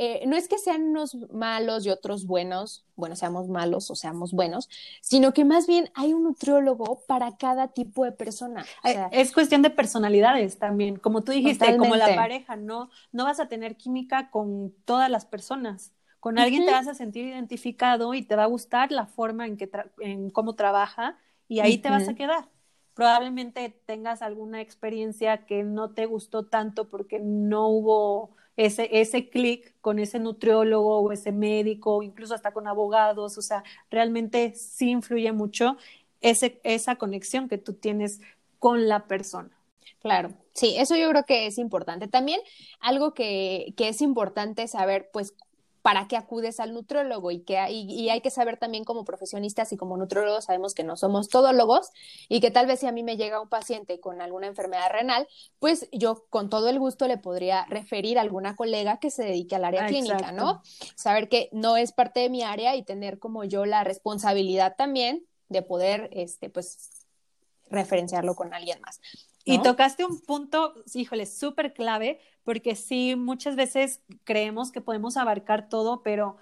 eh, 0.00 0.22
no 0.28 0.36
es 0.36 0.46
que 0.46 0.58
sean 0.58 0.84
unos 0.84 1.16
malos 1.32 1.84
y 1.84 1.90
otros 1.90 2.24
buenos, 2.24 2.84
bueno, 2.94 3.16
seamos 3.16 3.48
malos 3.48 3.90
o 3.90 3.96
seamos 3.96 4.32
buenos, 4.32 4.70
sino 5.00 5.34
que 5.34 5.44
más 5.44 5.66
bien 5.66 5.90
hay 5.94 6.12
un 6.12 6.22
nutriólogo 6.22 7.02
para 7.08 7.36
cada 7.36 7.66
tipo 7.66 8.04
de 8.04 8.12
persona. 8.12 8.64
es 9.10 9.32
cuestión 9.32 9.60
de 9.62 9.70
personalidades 9.70 10.56
también, 10.56 10.96
como 10.96 11.24
tú 11.24 11.32
dijiste, 11.32 11.76
como 11.76 11.96
la 11.96 12.14
pareja, 12.14 12.54
no, 12.54 12.90
no 13.10 13.24
vas 13.24 13.40
a 13.40 13.48
tener 13.48 13.76
química 13.76 14.30
con 14.30 14.72
todas 14.84 15.10
las 15.10 15.26
personas. 15.26 15.92
Con 16.20 16.38
alguien 16.38 16.64
te 16.64 16.70
vas 16.70 16.86
a 16.86 16.94
sentir 16.94 17.26
identificado 17.26 18.14
y 18.14 18.22
te 18.22 18.36
va 18.36 18.44
a 18.44 18.46
gustar 18.46 18.92
la 18.92 19.06
forma 19.06 19.46
en, 19.46 19.56
que 19.56 19.68
en 19.98 20.30
cómo 20.30 20.54
trabaja 20.54 21.16
y 21.48 21.58
ahí 21.58 21.78
te 21.78 21.90
vas 21.90 22.08
a 22.08 22.14
quedar. 22.14 22.48
Probablemente 22.94 23.80
tengas 23.84 24.22
alguna 24.22 24.60
experiencia 24.60 25.44
que 25.44 25.64
no 25.64 25.90
te 25.90 26.06
gustó 26.06 26.46
tanto 26.46 26.88
porque 26.88 27.18
no 27.18 27.66
hubo 27.66 28.36
ese, 28.58 28.88
ese 29.00 29.28
clic 29.30 29.72
con 29.80 30.00
ese 30.00 30.18
nutriólogo 30.18 30.98
o 30.98 31.12
ese 31.12 31.30
médico, 31.30 32.02
incluso 32.02 32.34
hasta 32.34 32.52
con 32.52 32.66
abogados, 32.66 33.38
o 33.38 33.42
sea, 33.42 33.62
realmente 33.88 34.52
sí 34.56 34.90
influye 34.90 35.30
mucho 35.30 35.76
ese, 36.20 36.60
esa 36.64 36.96
conexión 36.96 37.48
que 37.48 37.56
tú 37.56 37.74
tienes 37.74 38.20
con 38.58 38.88
la 38.88 39.06
persona. 39.06 39.50
Claro, 40.00 40.30
sí, 40.54 40.74
eso 40.76 40.96
yo 40.96 41.08
creo 41.08 41.24
que 41.24 41.46
es 41.46 41.58
importante. 41.58 42.08
También 42.08 42.40
algo 42.80 43.14
que, 43.14 43.74
que 43.76 43.88
es 43.88 44.02
importante 44.02 44.66
saber, 44.66 45.08
pues, 45.12 45.34
para 45.82 46.08
qué 46.08 46.16
acudes 46.16 46.60
al 46.60 46.74
nutriólogo 46.74 47.30
y 47.30 47.40
que 47.40 47.58
y, 47.70 48.08
hay 48.10 48.20
que 48.20 48.30
saber 48.30 48.56
también 48.56 48.84
como 48.84 49.04
profesionistas 49.04 49.72
y 49.72 49.76
como 49.76 49.96
nutriólogos 49.96 50.46
sabemos 50.46 50.74
que 50.74 50.84
no 50.84 50.96
somos 50.96 51.28
todólogos 51.28 51.90
y 52.28 52.40
que 52.40 52.50
tal 52.50 52.66
vez 52.66 52.80
si 52.80 52.86
a 52.86 52.92
mí 52.92 53.02
me 53.02 53.16
llega 53.16 53.40
un 53.40 53.48
paciente 53.48 54.00
con 54.00 54.20
alguna 54.20 54.46
enfermedad 54.46 54.90
renal, 54.90 55.28
pues 55.58 55.88
yo 55.92 56.26
con 56.30 56.50
todo 56.50 56.68
el 56.68 56.78
gusto 56.78 57.06
le 57.06 57.18
podría 57.18 57.64
referir 57.66 58.18
a 58.18 58.22
alguna 58.22 58.56
colega 58.56 58.98
que 58.98 59.10
se 59.10 59.24
dedique 59.24 59.56
al 59.56 59.64
área 59.64 59.84
ah, 59.84 59.88
clínica, 59.88 60.32
¿no? 60.32 60.62
Saber 60.96 61.28
que 61.28 61.48
no 61.52 61.76
es 61.76 61.92
parte 61.92 62.20
de 62.20 62.30
mi 62.30 62.42
área 62.42 62.76
y 62.76 62.82
tener 62.82 63.18
como 63.18 63.44
yo 63.44 63.66
la 63.66 63.84
responsabilidad 63.84 64.74
también 64.76 65.26
de 65.48 65.62
poder, 65.62 66.08
este, 66.12 66.50
pues, 66.50 67.06
referenciarlo 67.70 68.34
con 68.34 68.54
alguien 68.54 68.80
más. 68.80 69.00
Y 69.54 69.62
tocaste 69.62 70.04
un 70.04 70.20
punto, 70.20 70.74
híjole, 70.94 71.26
súper 71.26 71.72
clave, 71.72 72.20
porque 72.44 72.74
sí, 72.74 73.16
muchas 73.16 73.56
veces 73.56 74.02
creemos 74.24 74.72
que 74.72 74.80
podemos 74.80 75.16
abarcar 75.16 75.68
todo, 75.68 76.02
pero 76.02 76.36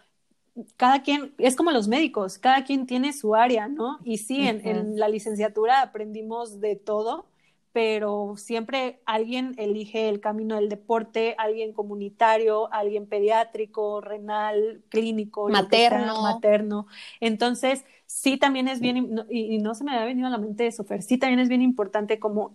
cada 0.76 1.02
quien, 1.02 1.34
es 1.38 1.56
como 1.56 1.70
los 1.70 1.88
médicos, 1.88 2.38
cada 2.38 2.64
quien 2.64 2.86
tiene 2.86 3.12
su 3.12 3.34
área, 3.34 3.68
¿no? 3.68 3.98
Y 4.04 4.18
sí, 4.18 4.46
en, 4.46 4.66
en, 4.66 4.98
la 4.98 5.08
licenciatura 5.08 5.82
aprendimos 5.82 6.60
de 6.60 6.76
todo, 6.76 7.26
pero 7.72 8.34
siempre 8.38 9.00
alguien 9.04 9.54
elige 9.58 10.08
el 10.08 10.20
camino 10.20 10.56
del 10.56 10.70
deporte, 10.70 11.34
alguien 11.36 11.74
comunitario, 11.74 12.72
alguien 12.72 13.06
pediátrico, 13.06 14.00
renal, 14.00 14.82
clínico, 14.88 15.48
materno. 15.50 16.22
materno. 16.22 16.86
Entonces, 17.20 17.84
sí 18.06 18.38
también 18.38 18.68
es 18.68 18.80
bien, 18.80 19.26
y, 19.28 19.54
y, 19.54 19.58
no 19.58 19.74
se 19.74 19.84
me 19.84 19.92
había 19.92 20.06
venido 20.06 20.28
a 20.28 20.30
la 20.30 20.38
mente 20.38 20.66
eso, 20.66 20.84
Fer, 20.84 21.02
sí 21.02 21.18
también 21.18 21.40
es 21.40 21.50
bien 21.50 21.60
importante 21.60 22.18
como 22.18 22.54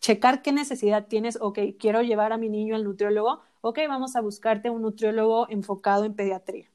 checar 0.00 0.42
qué 0.42 0.52
necesidad 0.52 1.06
tienes, 1.08 1.38
ok, 1.40 1.58
quiero 1.78 2.02
llevar 2.02 2.32
a 2.32 2.38
mi 2.38 2.48
niño 2.48 2.76
al 2.76 2.84
nutriólogo, 2.84 3.40
ok, 3.60 3.78
vamos 3.88 4.16
a 4.16 4.20
buscarte 4.20 4.70
un 4.70 4.82
nutriólogo 4.82 5.48
enfocado 5.50 6.04
en 6.04 6.14
pediatría. 6.14 6.70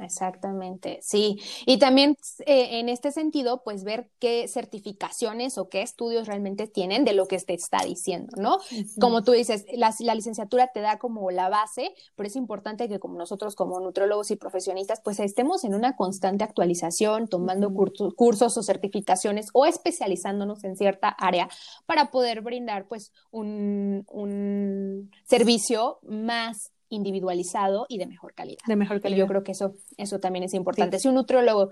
Exactamente, 0.00 0.98
sí. 1.02 1.40
Y 1.66 1.78
también 1.78 2.16
eh, 2.46 2.80
en 2.80 2.88
este 2.88 3.12
sentido, 3.12 3.62
pues 3.64 3.84
ver 3.84 4.10
qué 4.18 4.48
certificaciones 4.48 5.58
o 5.58 5.68
qué 5.68 5.82
estudios 5.82 6.26
realmente 6.26 6.66
tienen 6.66 7.04
de 7.04 7.12
lo 7.12 7.26
que 7.26 7.38
te 7.38 7.54
está 7.54 7.78
diciendo, 7.84 8.32
¿no? 8.36 8.58
Como 9.00 9.22
tú 9.22 9.32
dices, 9.32 9.64
la, 9.74 9.94
licenciatura 10.14 10.68
te 10.72 10.80
da 10.80 10.98
como 10.98 11.30
la 11.30 11.48
base, 11.48 11.94
pero 12.14 12.26
es 12.26 12.36
importante 12.36 12.88
que 12.88 12.98
como 12.98 13.18
nosotros 13.18 13.54
como 13.54 13.80
nutriólogos 13.80 14.30
y 14.30 14.36
profesionistas, 14.36 15.00
pues 15.04 15.20
estemos 15.20 15.64
en 15.64 15.74
una 15.74 15.96
constante 15.96 16.44
actualización, 16.44 17.28
tomando 17.28 17.72
cursos 18.16 18.56
o 18.56 18.62
certificaciones 18.62 19.48
o 19.52 19.66
especializándonos 19.66 20.64
en 20.64 20.76
cierta 20.76 21.08
área 21.08 21.48
para 21.86 22.10
poder 22.10 22.40
brindar 22.40 22.86
pues 22.88 23.12
un, 23.30 24.04
un 24.08 25.10
servicio 25.24 25.98
más 26.02 26.72
individualizado 26.88 27.86
y 27.88 27.98
de 27.98 28.06
mejor 28.06 28.34
calidad. 28.34 28.62
De 28.66 28.76
mejor 28.76 29.00
calidad. 29.00 29.16
Y 29.16 29.20
yo 29.20 29.26
creo 29.26 29.42
que 29.42 29.52
eso, 29.52 29.74
eso 29.96 30.20
también 30.20 30.44
es 30.44 30.54
importante. 30.54 30.98
Si 30.98 31.08
un 31.08 31.14
nutriólogo 31.14 31.70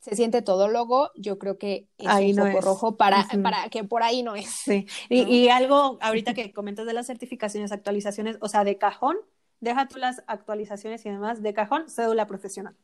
se 0.00 0.14
siente 0.14 0.40
todólogo, 0.40 1.10
yo 1.16 1.38
creo 1.38 1.58
que 1.58 1.88
es 1.98 2.06
ahí 2.06 2.32
un 2.32 2.46
poco 2.46 2.60
rojo 2.60 2.96
para, 2.96 3.26
para 3.42 3.68
que 3.70 3.82
por 3.82 4.04
ahí 4.04 4.22
no 4.22 4.36
es. 4.36 4.48
Sí. 4.48 4.86
Y, 5.08 5.48
algo 5.48 5.98
ahorita 6.00 6.32
que 6.32 6.52
comentas 6.52 6.86
de 6.86 6.92
las 6.92 7.06
certificaciones, 7.06 7.72
actualizaciones, 7.72 8.36
o 8.40 8.48
sea, 8.48 8.62
de 8.62 8.78
cajón, 8.78 9.16
deja 9.60 9.88
tú 9.88 9.98
las 9.98 10.22
actualizaciones 10.28 11.04
y 11.06 11.10
demás, 11.10 11.42
de 11.42 11.52
cajón, 11.54 11.88
cédula 11.88 12.26
profesional. 12.26 12.76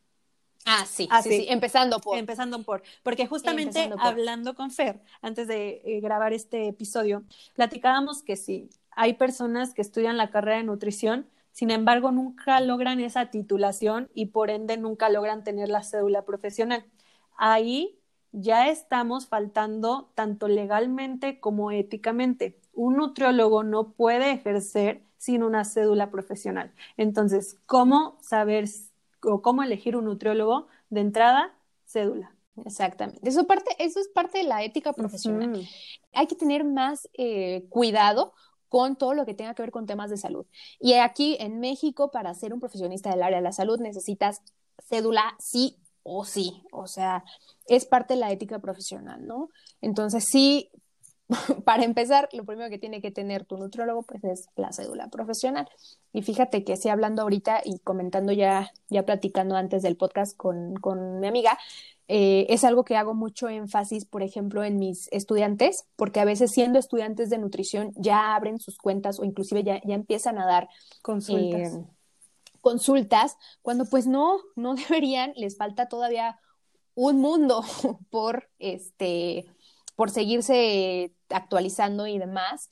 Ah, 0.65 0.85
sí, 0.85 1.07
ah, 1.11 1.21
sí, 1.21 1.45
empezando 1.49 1.99
por. 1.99 2.17
Empezando 2.17 2.61
por. 2.63 2.83
Porque 3.03 3.25
justamente 3.25 3.89
hablando 3.99 4.53
con 4.53 4.71
Fer, 4.71 5.01
antes 5.21 5.47
de 5.47 5.81
eh, 5.85 5.99
grabar 6.01 6.33
este 6.33 6.67
episodio, 6.67 7.23
platicábamos 7.53 8.23
que 8.23 8.35
sí, 8.35 8.69
hay 8.91 9.13
personas 9.13 9.73
que 9.73 9.81
estudian 9.81 10.17
la 10.17 10.29
carrera 10.29 10.57
de 10.57 10.63
nutrición, 10.63 11.27
sin 11.53 11.69
embargo, 11.69 12.11
nunca 12.11 12.59
logran 12.59 12.99
esa 12.99 13.27
titulación 13.27 14.09
y 14.15 14.27
por 14.27 14.49
ende 14.49 14.75
nunca 14.75 15.09
logran 15.09 15.43
tener 15.43 15.69
la 15.69 15.83
cédula 15.83 16.25
profesional. 16.25 16.83
Ahí 17.37 17.99
ya 18.31 18.69
estamos 18.69 19.27
faltando 19.27 20.11
tanto 20.15 20.47
legalmente 20.47 21.39
como 21.39 21.69
éticamente. 21.69 22.59
Un 22.73 22.97
nutriólogo 22.97 23.63
no 23.63 23.91
puede 23.91 24.31
ejercer 24.31 25.03
sin 25.17 25.43
una 25.43 25.63
cédula 25.63 26.09
profesional. 26.09 26.73
Entonces, 26.97 27.59
¿cómo 27.67 28.17
saber 28.19 28.67
o 29.21 29.43
cómo 29.43 29.61
elegir 29.61 29.95
un 29.95 30.05
nutriólogo? 30.05 30.67
De 30.89 31.01
entrada, 31.01 31.53
cédula. 31.85 32.35
Exactamente. 32.65 33.29
Eso, 33.29 33.45
parte, 33.45 33.75
eso 33.77 33.99
es 33.99 34.07
parte 34.07 34.39
de 34.39 34.45
la 34.45 34.63
ética 34.63 34.91
profesional. 34.91 35.67
Hay 36.13 36.25
que 36.25 36.35
tener 36.35 36.63
más 36.63 37.07
eh, 37.13 37.67
cuidado 37.69 38.33
con 38.73 38.95
todo 38.95 39.13
lo 39.13 39.27
que 39.27 39.35
tenga 39.35 39.53
que 39.53 39.61
ver 39.61 39.69
con 39.69 39.85
temas 39.85 40.09
de 40.09 40.17
salud. 40.17 40.47
Y 40.79 40.93
aquí 40.93 41.37
en 41.39 41.59
México, 41.59 42.09
para 42.09 42.33
ser 42.33 42.55
un 42.55 42.59
profesionista 42.59 43.11
del 43.11 43.21
área 43.21 43.37
de 43.37 43.43
la 43.43 43.51
salud, 43.51 43.79
necesitas 43.79 44.41
cédula 44.89 45.35
sí 45.37 45.77
o 46.01 46.25
sí. 46.25 46.63
O 46.71 46.87
sea, 46.87 47.23
es 47.67 47.85
parte 47.85 48.15
de 48.15 48.21
la 48.21 48.31
ética 48.31 48.57
profesional, 48.57 49.27
¿no? 49.27 49.51
Entonces, 49.79 50.23
sí, 50.27 50.71
para 51.65 51.83
empezar, 51.83 52.29
lo 52.33 52.45
primero 52.45 52.69
que 52.69 52.77
tiene 52.77 53.01
que 53.01 53.11
tener 53.11 53.45
tu 53.45 53.57
nutriólogo, 53.57 54.03
pues 54.03 54.23
es 54.23 54.49
la 54.55 54.71
cédula 54.71 55.09
profesional. 55.09 55.69
Y 56.11 56.21
fíjate 56.21 56.63
que 56.63 56.77
sí, 56.77 56.89
hablando 56.89 57.21
ahorita 57.21 57.61
y 57.63 57.79
comentando 57.79 58.31
ya, 58.31 58.71
ya 58.89 59.05
platicando 59.05 59.55
antes 59.55 59.81
del 59.81 59.97
podcast 59.97 60.35
con, 60.37 60.75
con 60.75 61.19
mi 61.19 61.27
amiga, 61.27 61.57
eh, 62.07 62.45
es 62.49 62.63
algo 62.63 62.83
que 62.83 62.97
hago 62.97 63.13
mucho 63.13 63.47
énfasis, 63.47 64.05
por 64.05 64.23
ejemplo, 64.23 64.63
en 64.63 64.77
mis 64.77 65.07
estudiantes, 65.11 65.85
porque 65.95 66.19
a 66.19 66.25
veces 66.25 66.51
siendo 66.51 66.77
estudiantes 66.77 67.29
de 67.29 67.37
nutrición 67.37 67.91
ya 67.95 68.35
abren 68.35 68.59
sus 68.59 68.77
cuentas 68.77 69.19
o 69.19 69.23
inclusive 69.23 69.63
ya, 69.63 69.81
ya 69.85 69.95
empiezan 69.95 70.37
a 70.37 70.45
dar 70.45 70.69
consultas. 71.01 71.73
Eh, 71.73 71.83
consultas, 72.61 73.37
cuando 73.61 73.85
pues 73.85 74.07
no, 74.07 74.39
no 74.55 74.75
deberían, 74.89 75.33
les 75.35 75.57
falta 75.57 75.87
todavía 75.87 76.39
un 76.95 77.19
mundo 77.19 77.63
por 78.09 78.49
este 78.59 79.45
por 79.95 80.09
seguirse 80.09 81.13
actualizando 81.29 82.07
y 82.07 82.17
demás. 82.17 82.69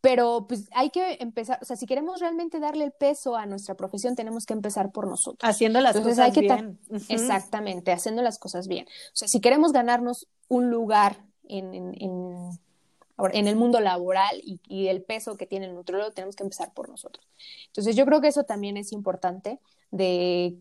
Pero 0.00 0.46
pues 0.48 0.68
hay 0.72 0.90
que 0.90 1.18
empezar, 1.20 1.58
o 1.60 1.64
sea, 1.66 1.76
si 1.76 1.84
queremos 1.84 2.20
realmente 2.20 2.58
darle 2.58 2.84
el 2.84 2.92
peso 2.92 3.36
a 3.36 3.44
nuestra 3.44 3.74
profesión, 3.74 4.16
tenemos 4.16 4.46
que 4.46 4.54
empezar 4.54 4.92
por 4.92 5.06
nosotros. 5.06 5.48
Haciendo 5.48 5.80
las 5.80 5.98
cosas 5.98 6.34
bien. 6.34 6.78
Exactamente, 7.08 7.92
haciendo 7.92 8.22
las 8.22 8.38
cosas 8.38 8.66
bien. 8.66 8.86
O 8.86 9.16
sea, 9.16 9.28
si 9.28 9.40
queremos 9.40 9.72
ganarnos 9.72 10.26
un 10.48 10.70
lugar 10.70 11.22
en, 11.46 11.74
en, 11.74 11.94
en, 11.98 13.46
el 13.46 13.56
mundo 13.56 13.80
laboral 13.80 14.40
y, 14.42 14.58
y, 14.66 14.88
el 14.88 15.02
peso 15.02 15.36
que 15.36 15.46
tiene 15.46 15.66
el 15.66 15.74
nutriólogo, 15.74 16.12
tenemos 16.12 16.34
que 16.34 16.44
empezar 16.44 16.72
por 16.72 16.88
nosotros. 16.88 17.26
Entonces, 17.66 17.94
yo 17.94 18.06
creo 18.06 18.22
que 18.22 18.28
eso 18.28 18.44
también 18.44 18.78
es 18.78 18.92
importante 18.92 19.60
de 19.90 20.56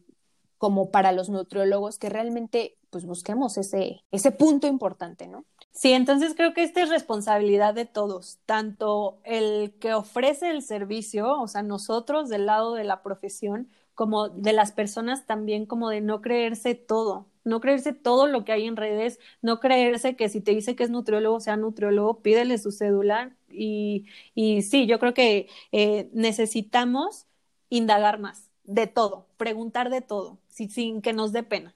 como 0.57 0.91
para 0.91 1.13
los 1.13 1.29
nutriólogos 1.29 1.97
que 1.97 2.09
realmente 2.09 2.77
pues 2.89 3.05
busquemos 3.05 3.57
ese, 3.57 4.03
ese 4.11 4.31
punto 4.31 4.67
importante, 4.67 5.27
¿no? 5.27 5.45
Sí, 5.71 5.93
entonces 5.93 6.33
creo 6.35 6.53
que 6.53 6.63
esta 6.63 6.81
es 6.81 6.89
responsabilidad 6.89 7.73
de 7.73 7.85
todos, 7.85 8.39
tanto 8.45 9.21
el 9.23 9.73
que 9.79 9.93
ofrece 9.93 10.49
el 10.49 10.61
servicio, 10.61 11.39
o 11.39 11.47
sea, 11.47 11.63
nosotros 11.63 12.27
del 12.27 12.47
lado 12.47 12.73
de 12.73 12.83
la 12.83 13.01
profesión, 13.01 13.69
como 13.95 14.27
de 14.29 14.51
las 14.53 14.71
personas 14.73 15.25
también, 15.25 15.65
como 15.65 15.89
de 15.89 16.01
no 16.01 16.21
creerse 16.21 16.75
todo, 16.75 17.27
no 17.45 17.61
creerse 17.61 17.93
todo 17.93 18.27
lo 18.27 18.43
que 18.43 18.51
hay 18.51 18.65
en 18.67 18.75
redes, 18.75 19.19
no 19.41 19.59
creerse 19.61 20.15
que 20.17 20.27
si 20.29 20.41
te 20.41 20.51
dice 20.51 20.75
que 20.75 20.83
es 20.83 20.89
nutriólogo, 20.89 21.39
sea 21.39 21.55
nutriólogo, 21.55 22.21
pídele 22.21 22.57
su 22.57 22.71
cédula 22.71 23.35
y, 23.49 24.05
y 24.35 24.61
sí, 24.63 24.85
yo 24.85 24.99
creo 24.99 25.13
que 25.13 25.47
eh, 25.71 26.09
necesitamos 26.13 27.25
indagar 27.69 28.19
más 28.19 28.49
de 28.63 28.87
todo, 28.87 29.27
preguntar 29.37 29.89
de 29.89 30.01
todo, 30.01 30.39
sin 30.49 31.01
que 31.01 31.13
nos 31.13 31.31
dé 31.31 31.43
pena. 31.43 31.73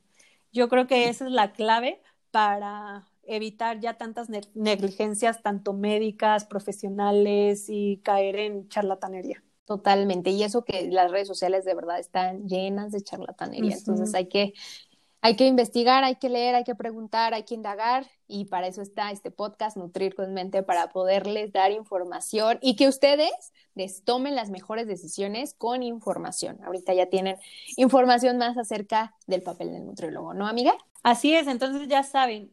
Yo 0.51 0.67
creo 0.69 0.87
que 0.87 1.07
esa 1.09 1.25
es 1.25 1.31
la 1.31 1.53
clave 1.53 2.01
para 2.31 3.07
evitar 3.25 3.79
ya 3.79 3.95
tantas 3.95 4.29
negligencias, 4.53 5.41
tanto 5.41 5.73
médicas, 5.73 6.45
profesionales 6.45 7.65
y 7.69 7.97
caer 8.03 8.37
en 8.37 8.67
charlatanería. 8.69 9.43
Totalmente. 9.65 10.29
Y 10.29 10.43
eso 10.43 10.65
que 10.65 10.89
las 10.89 11.11
redes 11.11 11.27
sociales 11.27 11.63
de 11.63 11.73
verdad 11.73 11.99
están 11.99 12.47
llenas 12.47 12.91
de 12.91 13.01
charlatanería. 13.01 13.75
Entonces 13.75 14.13
hay 14.13 14.27
que, 14.27 14.53
hay 15.21 15.37
que 15.37 15.47
investigar, 15.47 16.03
hay 16.03 16.17
que 16.17 16.27
leer, 16.27 16.55
hay 16.55 16.65
que 16.65 16.75
preguntar, 16.75 17.33
hay 17.33 17.43
que 17.43 17.55
indagar. 17.55 18.05
Y 18.27 18.45
para 18.45 18.67
eso 18.67 18.81
está 18.81 19.11
este 19.11 19.31
podcast, 19.31 19.77
Nutrir 19.77 20.15
con 20.15 20.33
Mente, 20.33 20.63
para 20.63 20.89
poderles 20.89 21.53
dar 21.53 21.71
información 21.71 22.59
y 22.61 22.75
que 22.75 22.89
ustedes 22.89 23.31
les 23.73 24.03
tomen 24.03 24.35
las 24.35 24.49
mejores 24.49 24.85
decisiones 24.85 25.53
con 25.53 25.81
información. 25.81 26.59
Ahorita 26.65 26.93
ya 26.93 27.05
tienen 27.05 27.37
información 27.77 28.37
más 28.37 28.57
acerca 28.57 29.15
del 29.27 29.43
papel 29.43 29.71
del 29.71 29.85
nutriólogo, 29.85 30.33
¿no, 30.33 30.45
amiga? 30.45 30.73
Así 31.03 31.33
es. 31.33 31.47
Entonces 31.47 31.87
ya 31.87 32.03
saben, 32.03 32.51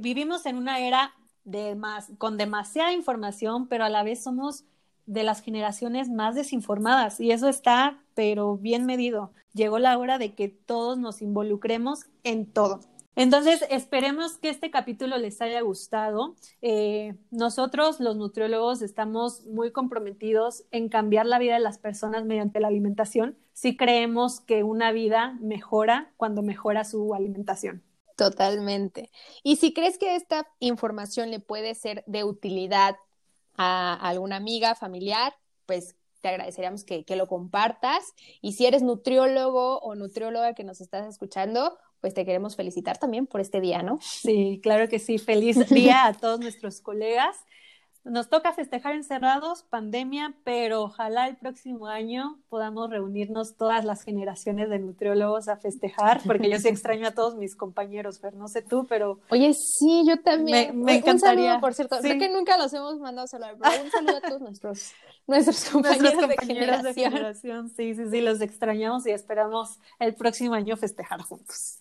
vivimos 0.00 0.46
en 0.46 0.56
una 0.56 0.78
era 0.78 1.14
de 1.44 1.74
más, 1.74 2.12
con 2.18 2.36
demasiada 2.36 2.92
información, 2.92 3.66
pero 3.66 3.84
a 3.84 3.88
la 3.88 4.02
vez 4.02 4.22
somos 4.22 4.64
de 5.06 5.24
las 5.24 5.42
generaciones 5.42 6.08
más 6.08 6.34
desinformadas 6.34 7.18
y 7.18 7.32
eso 7.32 7.48
está, 7.48 8.00
pero 8.14 8.56
bien 8.56 8.86
medido. 8.86 9.32
Llegó 9.52 9.78
la 9.78 9.98
hora 9.98 10.18
de 10.18 10.34
que 10.34 10.48
todos 10.48 10.98
nos 10.98 11.20
involucremos 11.22 12.06
en 12.22 12.46
todo. 12.46 12.80
Entonces, 13.16 13.64
esperemos 13.70 14.38
que 14.38 14.50
este 14.50 14.70
capítulo 14.70 15.18
les 15.18 15.42
haya 15.42 15.60
gustado. 15.62 16.36
Eh, 16.62 17.16
nosotros, 17.32 17.98
los 17.98 18.16
nutriólogos, 18.16 18.82
estamos 18.82 19.44
muy 19.46 19.72
comprometidos 19.72 20.64
en 20.70 20.88
cambiar 20.88 21.26
la 21.26 21.40
vida 21.40 21.54
de 21.54 21.60
las 21.60 21.78
personas 21.78 22.24
mediante 22.24 22.60
la 22.60 22.68
alimentación. 22.68 23.36
Si 23.52 23.76
creemos 23.76 24.40
que 24.40 24.62
una 24.62 24.92
vida 24.92 25.36
mejora 25.40 26.12
cuando 26.16 26.42
mejora 26.42 26.84
su 26.84 27.14
alimentación. 27.14 27.82
Totalmente. 28.20 29.10
Y 29.42 29.56
si 29.56 29.72
crees 29.72 29.96
que 29.96 30.14
esta 30.14 30.46
información 30.58 31.30
le 31.30 31.40
puede 31.40 31.74
ser 31.74 32.04
de 32.06 32.22
utilidad 32.22 32.96
a 33.56 33.94
alguna 33.94 34.36
amiga, 34.36 34.74
familiar, 34.74 35.32
pues 35.64 35.96
te 36.20 36.28
agradeceríamos 36.28 36.84
que, 36.84 37.06
que, 37.06 37.16
lo 37.16 37.26
compartas. 37.26 38.12
Y 38.42 38.52
si 38.52 38.66
eres 38.66 38.82
nutriólogo 38.82 39.78
o 39.78 39.94
nutrióloga 39.94 40.52
que 40.52 40.64
nos 40.64 40.82
estás 40.82 41.06
escuchando, 41.06 41.78
pues 42.02 42.12
te 42.12 42.26
queremos 42.26 42.56
felicitar 42.56 42.98
también 42.98 43.26
por 43.26 43.40
este 43.40 43.58
día, 43.58 43.82
¿no? 43.82 43.98
Sí, 44.02 44.60
claro 44.62 44.90
que 44.90 44.98
sí. 44.98 45.16
Feliz 45.16 45.56
día 45.70 46.04
a 46.04 46.12
todos 46.12 46.40
nuestros 46.40 46.82
colegas 46.82 47.36
nos 48.04 48.30
toca 48.30 48.52
festejar 48.52 48.94
encerrados, 48.94 49.62
pandemia, 49.64 50.34
pero 50.42 50.82
ojalá 50.82 51.28
el 51.28 51.36
próximo 51.36 51.86
año 51.86 52.38
podamos 52.48 52.88
reunirnos 52.88 53.56
todas 53.56 53.84
las 53.84 54.02
generaciones 54.02 54.70
de 54.70 54.78
nutriólogos 54.78 55.48
a 55.48 55.56
festejar, 55.56 56.22
porque 56.24 56.50
yo 56.50 56.58
sí 56.58 56.68
extraño 56.68 57.08
a 57.08 57.10
todos 57.10 57.36
mis 57.36 57.56
compañeros, 57.56 58.18
pero 58.18 58.36
no 58.36 58.48
sé 58.48 58.62
tú, 58.62 58.86
pero... 58.88 59.20
Oye, 59.30 59.52
sí, 59.52 60.04
yo 60.06 60.20
también. 60.22 60.80
Me, 60.80 60.96
encantaría. 60.96 61.42
Un 61.42 61.48
saludo, 61.48 61.60
por 61.60 61.74
cierto. 61.74 61.98
Creo 62.00 62.18
que 62.18 62.30
nunca 62.30 62.56
los 62.56 62.72
hemos 62.72 62.98
mandado 62.98 63.26
a 63.26 63.28
saludar, 63.28 63.56
pero 63.60 63.84
un 63.84 63.90
saludo 63.90 64.16
a 64.16 64.20
todos 64.20 64.40
nuestros, 64.40 64.92
nuestros 65.26 65.64
compañeros, 65.68 66.28
de, 66.28 66.36
generación. 66.38 66.82
de 66.84 66.94
generación. 66.94 67.68
Sí, 67.68 67.94
sí, 67.94 68.08
sí, 68.10 68.20
los 68.22 68.40
extrañamos 68.40 69.06
y 69.06 69.10
esperamos 69.10 69.78
el 69.98 70.14
próximo 70.14 70.54
año 70.54 70.76
festejar 70.76 71.20
juntos 71.20 71.80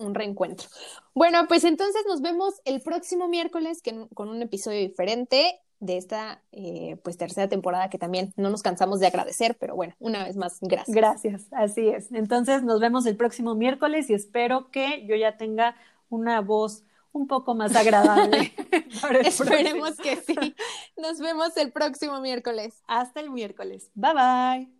un 0.00 0.14
reencuentro. 0.14 0.68
Bueno, 1.14 1.46
pues 1.48 1.64
entonces 1.64 2.02
nos 2.08 2.20
vemos 2.20 2.60
el 2.64 2.80
próximo 2.80 3.28
miércoles 3.28 3.82
con 4.14 4.28
un 4.28 4.42
episodio 4.42 4.78
diferente. 4.80 5.60
de 5.80 5.96
esta 5.96 6.42
eh, 6.52 6.98
pues 7.02 7.16
tercera 7.16 7.48
temporada 7.48 7.88
que 7.88 7.96
también 7.96 8.34
no 8.36 8.50
nos 8.50 8.62
cansamos 8.62 9.00
de 9.00 9.06
agradecer, 9.06 9.56
pero 9.58 9.74
bueno, 9.74 9.94
una 9.98 10.24
vez 10.24 10.36
más, 10.36 10.58
gracias. 10.60 10.94
Gracias, 10.94 11.46
así 11.52 11.88
es. 11.88 12.12
Entonces 12.12 12.62
nos 12.62 12.80
vemos 12.80 13.06
el 13.06 13.16
próximo 13.16 13.54
miércoles 13.54 14.10
y 14.10 14.14
espero 14.14 14.70
que 14.70 15.06
yo 15.06 15.16
ya 15.16 15.38
tenga 15.38 15.74
una 16.10 16.42
voz 16.42 16.84
un 17.12 17.26
poco 17.26 17.54
más 17.54 17.74
agradable. 17.74 18.52
Esperemos 19.24 19.96
que 19.96 20.16
sí. 20.16 20.54
Nos 20.96 21.18
vemos 21.18 21.56
el 21.56 21.72
próximo 21.72 22.20
miércoles. 22.20 22.82
Hasta 22.86 23.20
el 23.20 23.30
miércoles. 23.30 23.90
Bye 23.94 24.14
bye. 24.14 24.79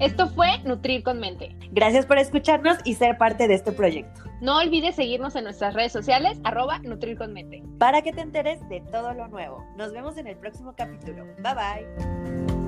Esto 0.00 0.28
fue 0.28 0.58
Nutrir 0.64 1.02
con 1.02 1.20
Mente. 1.20 1.54
Gracias 1.72 2.06
por 2.06 2.16
escucharnos 2.16 2.78
y 2.84 2.94
ser 2.94 3.18
parte 3.18 3.46
de 3.46 3.54
este 3.54 3.70
proyecto. 3.70 4.22
No 4.40 4.56
olvides 4.56 4.96
seguirnos 4.96 5.36
en 5.36 5.44
nuestras 5.44 5.74
redes 5.74 5.92
sociales, 5.92 6.40
arroba 6.42 6.78
Nutrir 6.78 7.18
con 7.18 7.34
Mente. 7.34 7.62
Para 7.78 8.00
que 8.00 8.12
te 8.12 8.22
enteres 8.22 8.66
de 8.70 8.80
todo 8.90 9.12
lo 9.12 9.28
nuevo. 9.28 9.62
Nos 9.76 9.92
vemos 9.92 10.16
en 10.16 10.26
el 10.26 10.36
próximo 10.36 10.74
capítulo. 10.74 11.26
Bye 11.42 11.54
bye. 11.54 12.59